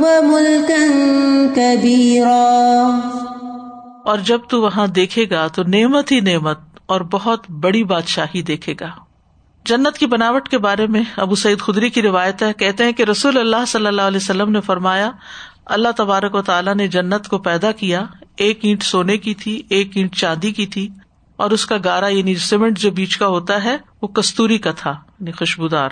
[0.00, 3.11] وَمُلْكًا كَبِيرًا
[4.04, 8.74] اور جب تو وہاں دیکھے گا تو نعمت ہی نعمت اور بہت بڑی بادشاہی دیکھے
[8.80, 8.86] گا۔
[9.64, 13.02] جنت کی بناوٹ کے بارے میں ابو سعید خدری کی روایت ہے، کہتے ہیں کہ
[13.02, 15.10] رسول اللہ صلی اللہ علیہ وسلم نے فرمایا،
[15.66, 18.04] اللہ تبارک و تعالیٰ نے جنت کو پیدا کیا،
[18.36, 20.88] ایک اینٹ سونے کی تھی، ایک اینٹ چاندی کی تھی،
[21.36, 24.90] اور اس کا گارا یعنی سیمنٹ جو بیچ کا ہوتا ہے، وہ کستوری کا تھا
[24.90, 25.90] یعنی خوشبودار۔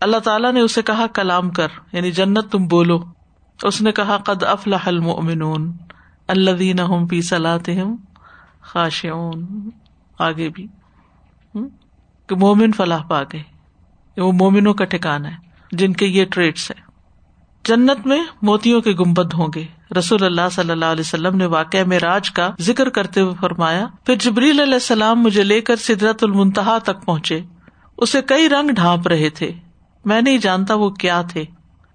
[0.00, 3.04] اللہ تعالیٰ نے اسے کہا، کلام کر یعنی جنت تم بولو۔
[3.62, 5.72] اس نے کہا، قد افلاح المؤمنون۔
[6.28, 7.94] الذین هم فی صلاتهم
[8.60, 9.70] خاشعون۔
[10.18, 10.66] آگے بھی۔
[12.26, 13.42] کہ مومن فلاح پا گئے
[14.20, 15.36] وہ مومنوں کا ٹھکانا ہے۔
[15.72, 16.84] جن کے یہ ٹریٹس ہے
[17.64, 19.64] جنت میں موتیوں کے گمبد ہوں گے۔
[19.98, 23.86] رسول اللہ صلی اللہ علیہ وسلم نے واقع میں راج کا ذکر کرتے ہوئے فرمایا،
[24.06, 27.40] پھر جبریل علیہ السلام مجھے لے کر سدرت المنتہا تک پہنچے۔
[27.96, 29.52] اسے کئی رنگ ڈھانپ رہے تھے۔
[30.04, 31.44] میں نہیں جانتا وہ کیا تھے۔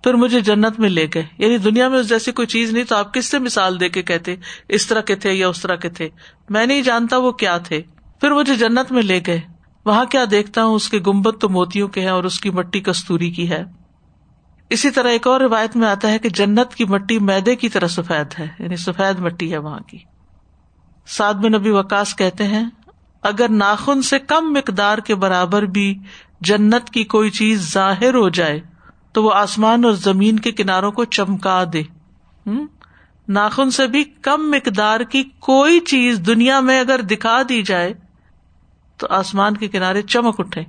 [0.03, 3.13] پھر مجھے جنت میں لے گئے۔ یعنی دنیا میں جیسی کوئی چیز نہیں تو آپ
[3.13, 4.35] کس سے مثال دے کے کہتے
[4.69, 6.09] اس طرح کے تھے یا اس طرح کے تھے؟
[6.49, 7.81] میں نہیں جانتا وہ کیا تھے۔
[8.21, 9.41] پھر مجھے جنت میں لے گئے۔
[9.85, 12.79] وہاں کیا دیکھتا ہوں؟ اس کے گمبد تو موتیوں کے ہیں اور اس کی مٹی
[12.79, 13.63] کستوری کی ہے۔
[14.69, 17.87] اسی طرح ایک اور روایت میں آتا ہے کہ جنت کی مٹی میدے کی طرح
[17.87, 19.97] سفید ہے۔ یعنی سفید مٹی ہے وہاں کی۔
[21.07, 22.65] سعد میں نبی وکاس کہتے ہیں،
[23.21, 25.99] اگر ناخن سے کم مقدار کے برابر بھی
[26.41, 28.59] جنت کی کوئی چیز ظاہر ہو جائے
[29.11, 31.81] تو وہ آسمان اور زمین کے کناروں کو چمکا دے۔
[33.27, 37.93] ناخن سے بھی کم مقدار کی کوئی چیز دنیا میں اگر دکھا دی جائے
[38.97, 40.61] تو آسمان کے کنارے چمک اٹھے۔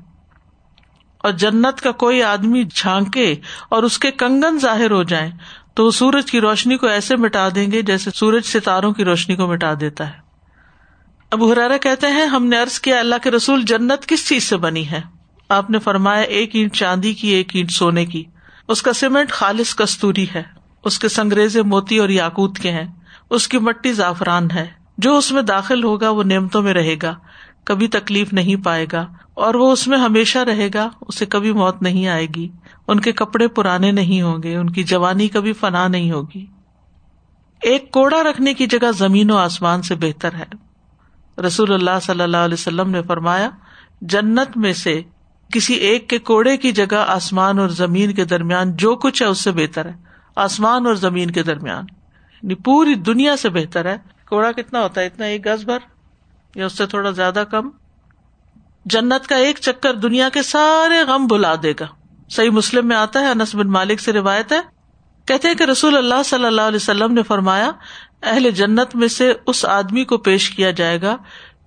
[1.19, 3.35] اور جنت کا کوئی آدمی جھانکے
[3.69, 5.31] اور اس کے کنگن ظاہر ہو جائیں
[5.75, 9.37] تو وہ سورج کی روشنی کو ایسے مٹا دیں گے جیسے سورج ستاروں کی روشنی
[9.37, 10.31] کو مٹا دیتا ہے۔
[11.31, 14.57] اب ہرارا کہتے ہیں، ہم نے ارض کیا، اللہ کے رسول جنت کس چیز سے
[14.57, 15.01] بنی ہے؟
[15.51, 18.25] آپ نے فرمایا ایک اینٹ چاندی کی، ایک اینٹ سونے کی۔
[18.69, 20.43] اس کا سیمنٹ خالص کستوری ہے۔
[20.85, 22.87] اس کے سنگریزے موتی اور یاقوت کے ہیں۔
[23.31, 24.67] اس کی مٹی زعفران ہے۔
[24.99, 27.15] جو اس میں داخل ہوگا، وہ نعمتوں میں رہے گا۔
[27.65, 31.83] کبھی تکلیف نہیں پائے گا۔ اور وہ اس میں ہمیشہ رہے گا، اسے کبھی موت
[31.83, 32.49] نہیں آئے گی۔
[32.89, 36.47] ان کے کپڑے پرانے نہیں ہوں گے۔ ان کی جوانی کبھی فنا نہیں ہوگی۔
[37.63, 40.47] ایک کوڑا رکھنے کی جگہ زمین و آسمان سے بہتر ہے۔
[41.43, 43.51] رسول اللہ صلی اللہ علیہ وسلم نے فرمایا،
[44.01, 45.03] جنت میں سے
[45.53, 49.39] کسی ایک کے کوڑے کی جگہ آسمان اور زمین کے درمیان جو کچھ ہے اس
[49.39, 49.93] سے بہتر ہے۔
[50.37, 51.85] آسمان اور زمین کے درمیان۔
[52.43, 53.97] یعنی پوری دنیا سے بہتر ہے۔
[54.29, 55.79] کوڑا کتنا ہوتا ہے؟ اتنا ایک گز بھر
[56.55, 57.69] یا اس سے تھوڑا زیادہ کم؟
[58.85, 61.87] جنت کا ایک چکر دنیا کے سارے غم بلا دے گا۔
[62.31, 64.61] صحیح مسلم میں آتا ہے، انس بن مالک سے روایت ہے۔
[65.27, 67.71] کہتے ہیں کہ رسول اللہ صلی اللہ علیہ وسلم نے فرمایا،
[68.23, 71.17] اہل جنت میں سے اس آدمی کو پیش کیا جائے گا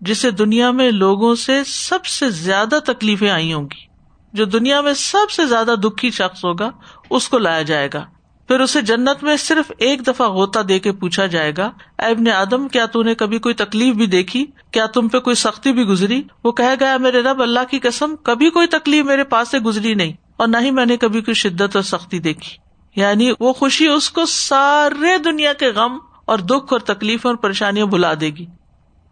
[0.05, 3.85] جسے دنیا میں لوگوں سے سب سے زیادہ تکلیفیں آئی ہوں گی۔
[4.33, 6.69] جو دنیا میں سب سے زیادہ دکھی شخص ہوگا،
[7.09, 8.05] اس کو لایا جائے گا۔
[8.47, 12.67] پھر اسے جنت میں صرف ایک دفعہ غوطہ دے کے پوچھا جائے گا ابن آدم،
[12.67, 16.51] کیا نے کبھی کوئی تکلیف بھی دیکھی؟ کیا تم پہ کوئی سختی بھی گزری؟ وہ
[16.51, 20.13] کہہ گیا میرے رب، اللہ کی قسم، کبھی کوئی تکلیف میرے پاس سے گزری نہیں،
[20.37, 22.57] اور نہ ہی میں نے کبھی کوئی شدت اور سختی دیکھی۔
[23.01, 27.85] یعنی وہ خوشی اس کو سارے دنیا کے غم اور دکھ اور تکلیف اور پریشانیاں
[27.85, 28.45] بلا دے گی۔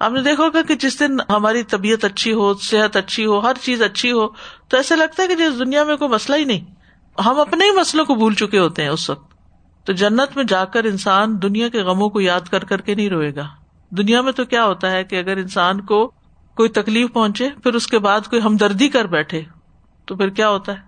[0.01, 3.53] آپ نے دیکھا ہوگا کہ جس دن ہماری طبیعت اچھی ہو، صحت اچھی ہو، ہر
[3.61, 4.27] چیز اچھی ہو،
[4.67, 6.65] تو ایسا لگتا ہے کہ جس دنیا میں کوئی مسئلہ ہی نہیں۔
[7.25, 9.33] ہم اپنے ہی مسئلوں کو بھول چکے ہوتے ہیں اس وقت۔
[9.85, 13.09] تو جنت میں جا کر انسان دنیا کے غموں کو یاد کر کر کے نہیں
[13.09, 13.47] روئے گا۔
[13.89, 16.11] دنیا میں تو کیا ہوتا ہے کہ اگر انسان کو
[16.55, 19.41] کوئی تکلیف پہنچے، پھر اس کے بعد کوئی ہمدردی کر بیٹھے،
[20.05, 20.79] تو پھر کیا ہوتا ہے؟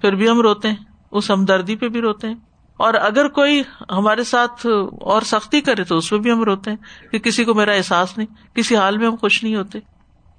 [0.00, 0.76] پھر بھی ہم روتے ہیں۔
[1.10, 2.34] اس ہمدردی پہ بھی روتے ہیں۔
[2.76, 4.66] اور اگر کوئی ہمارے ساتھ
[5.00, 8.18] اور سختی کرے تو اس پہ بھی ہم روتے ہیں کہ کسی کو میرا احساس
[8.18, 9.78] نہیں، کسی حال میں ہم خوش نہیں ہوتے۔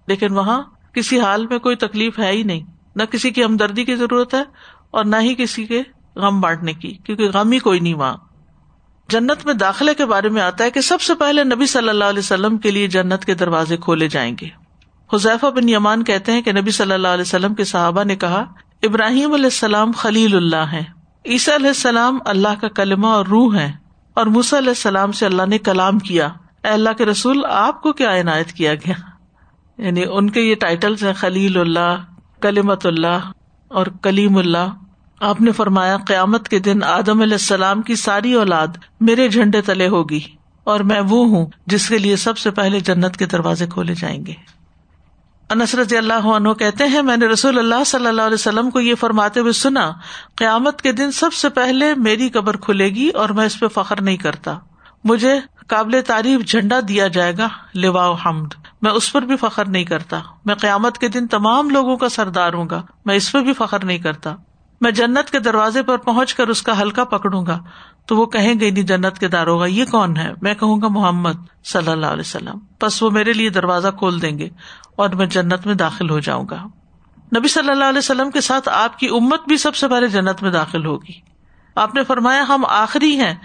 [0.08, 0.62] لیکن وہاں
[0.94, 2.64] کسی حال میں کوئی تکلیف ہے ہی نہیں۔
[2.96, 4.44] نہ کسی کی ہمدردی کی ضرورت ہے
[4.92, 5.84] اور نہ ہی کسی کے
[6.16, 8.18] غم بانٹنے کی، کیونکہ غم ہی کوئی نہیں وہاں۔
[9.10, 12.04] جنت میں داخلے کے بارے میں آتا ہے کہ سب سے پہلے نبی صلی اللہ
[12.04, 14.48] علیہ وسلم کے لیے جنت کے دروازے کھولے جائیں گے۔
[15.14, 18.46] حذیفہ بن یمان کہتے ہیں کہ نبی صلی اللہ علیہ وسلم کے صحابہ نے کہا،
[18.84, 23.72] ابراہیم علیہ السلام خلیل اللہ ہے عیسی علیہ السلام اللہ کا کلمہ اور روح ہے
[24.14, 26.26] اور موسی علیہ السلام سے اللہ نے کلام کیا۔
[26.64, 28.94] اے اللہ کے رسول، آپ کو کیا عنایت کیا گیا؟
[29.78, 31.96] یعنی ان کے یہ ٹائٹلس ہیں، خلیل اللہ
[32.42, 33.32] کلیمت اللہ
[33.68, 34.74] اور کلیم اللہ۔
[35.20, 38.68] آپ نے فرمایا، قیامت کے دن آدم علیہ السلام کی ساری اولاد
[39.02, 40.20] میرے جھنڈے تلے ہوگی
[40.64, 44.26] اور میں وہ ہوں جس کے لیے سب سے پہلے جنت کے دروازے کھولے جائیں
[44.26, 44.34] گے۔
[45.50, 48.96] انسرت اللہ عنہ کہتے ہیں، میں نے رسول اللہ صلی اللہ علیہ وسلم کو یہ
[48.96, 49.92] فرماتے ہوئے سنا،
[50.36, 54.02] قیامت کے دن سب سے پہلے میری قبر کھلے گی اور میں اس پہ فخر
[54.02, 54.60] نہیں کرتا۔
[55.04, 59.84] مجھے قابل تعریف جھنڈا دیا جائے گا لوا حمد۔ میں اس پر بھی فخر نہیں
[59.84, 63.54] کرتا۔ میں قیامت کے دن تمام لوگوں کا سردار ہوں گا۔ میں اس پہ بھی
[63.54, 64.36] فخر نہیں کرتا۔
[64.82, 67.60] میں جنت کے دروازے پر پہنچ کر اس کا ہلکا پکڑوں گا
[68.06, 70.88] تو وہ کہیں گے نہیں جنت کے دار ہوگا، یہ کون ہے؟ میں کہوں گا
[70.88, 74.50] محمد صلی اللہ علیہ وسلم۔ بس وہ میرے لیے دروازہ کھول دیں گے
[74.96, 76.68] اور میں جنت میں داخل ہو جاؤں گا۔
[77.38, 80.44] نبی صلی اللہ علیہ وسلم کے ساتھ آپ کی امت بھی سب سے پہلے جنت
[80.44, 81.14] میں داخل ہوگی۔
[81.76, 83.36] آپ نے فرمایا، ہم آخری ہیں،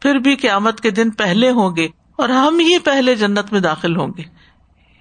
[0.00, 3.96] پھر بھی قیامت کے دن پہلے ہوں گے اور ہم ہی پہلے جنت میں داخل
[3.96, 4.35] ہوں گے۔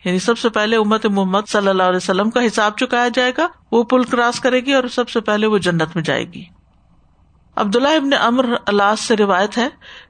[0.05, 3.47] یعنی سب سے پہلے امت محمد صلی اللہ علیہ وسلم کا حساب چکایا جائے گا،
[3.71, 6.43] وہ پل کراس کرے گی اور سب سے پہلے وہ جنت میں جائے گی۔
[7.55, 9.67] عبداللہ ابن امر اللہ سے روایت ہے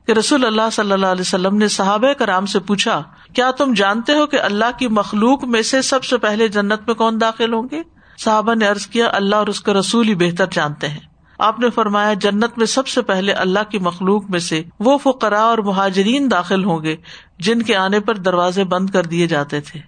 [0.07, 3.01] کہ رسول اللہ صلی اللہ علیہ وسلم نے صحابہ کرام سے پوچھا،
[3.33, 6.95] کیا تم جانتے ہو کہ اللہ کی مخلوق میں سے سب سے پہلے جنت میں
[6.95, 7.81] کون داخل ہوں گے؟
[8.23, 11.69] صحابہ نے ارض کیا، اللہ اور اس کا رسول ہی بہتر جانتے ہیں۔ آپ نے
[11.69, 16.31] فرمایا، جنت میں سب سے پہلے اللہ کی مخلوق میں سے وہ فقرا اور مہاجرین
[16.31, 16.95] داخل ہوں گے
[17.39, 19.79] جن کے آنے پر دروازے بند کر دیے جاتے تھے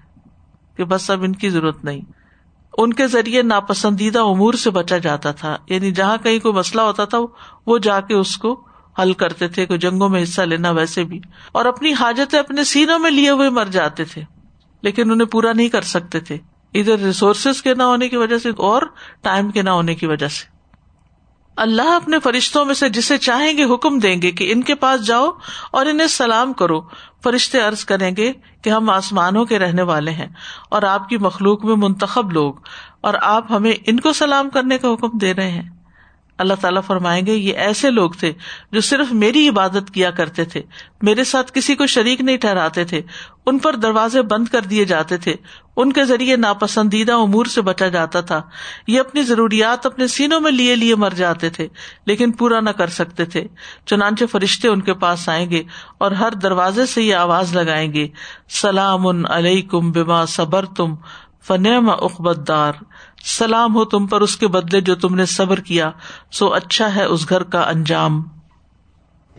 [0.78, 2.02] کہ بس اب ان کی ضرورت نہیں۔
[2.78, 7.06] ان کے ذریعے ناپسندیدہ امور سے بچا جاتا تھا۔ یعنی جہاں کہیں کوئی مسئلہ ہوتا
[7.06, 7.18] تھا،
[7.68, 8.62] وہ جا کے اس کو
[9.02, 11.20] حل کرتے تھے، کوئی جنگوں میں حصہ لینا ویسے بھی۔
[11.52, 14.22] اور اپنی حاجتیں اپنے سینوں میں لیے ہوئے مر جاتے تھے،
[14.82, 16.38] لیکن انہیں پورا نہیں کر سکتے تھے۔
[16.74, 18.82] ادھر ریسورسز کے نہ ہونے کی وجہ سے اور
[19.22, 20.57] ٹائم کے نہ ہونے کی وجہ سے۔
[21.58, 25.08] اللہ اپنے فرشتوں میں سے جسے چاہیں گے حکم دیں گے کہ ان کے پاس
[25.08, 25.30] جاؤ
[25.72, 26.82] اور انہیں سلام کرو۔
[27.24, 30.28] فرشتے ارض کریں گے کہ ہم آسمانوں کے رہنے والے ہیں
[30.70, 32.54] اور آپ کی مخلوق میں منتخب لوگ
[33.02, 35.77] اور آپ ہمیں ان کو سلام کرنے کا حکم دے رہے ہیں۔
[36.38, 38.34] اللہ تعالیٰ فرمائیں گے، یہ ایسے لوگ تھے
[38.72, 40.62] جو صرف میری عبادت کیا کرتے تھے،
[41.02, 43.02] میرے ساتھ کسی کو شریک نہیں ٹھہراتے تھے،
[43.46, 45.36] ان پر دروازے بند کر دیے جاتے تھے،
[45.76, 48.42] ان کے ذریعے ناپسندیدہ امور سے بچا جاتا تھا۔
[48.88, 51.68] یہ اپنی ضروریات اپنے سینوں میں لیے لیے مر جاتے تھے،
[52.06, 53.48] لیکن پورا نہ کر سکتے تھے۔
[53.86, 55.64] چنانچہ فرشتے ان کے پاس آئیں گے
[55.98, 58.08] اور ہر دروازے سے یہ آواز لگائیں گے،
[58.50, 60.96] سلام ان علیکم بما صبر تم
[61.48, 62.74] فنم اقبت دار
[63.26, 65.92] سلام ہو تم پر اس کے بدلے جو تم نے صبر کیا
[66.32, 68.24] سو اچھا ہے اس گھر کا انجام۔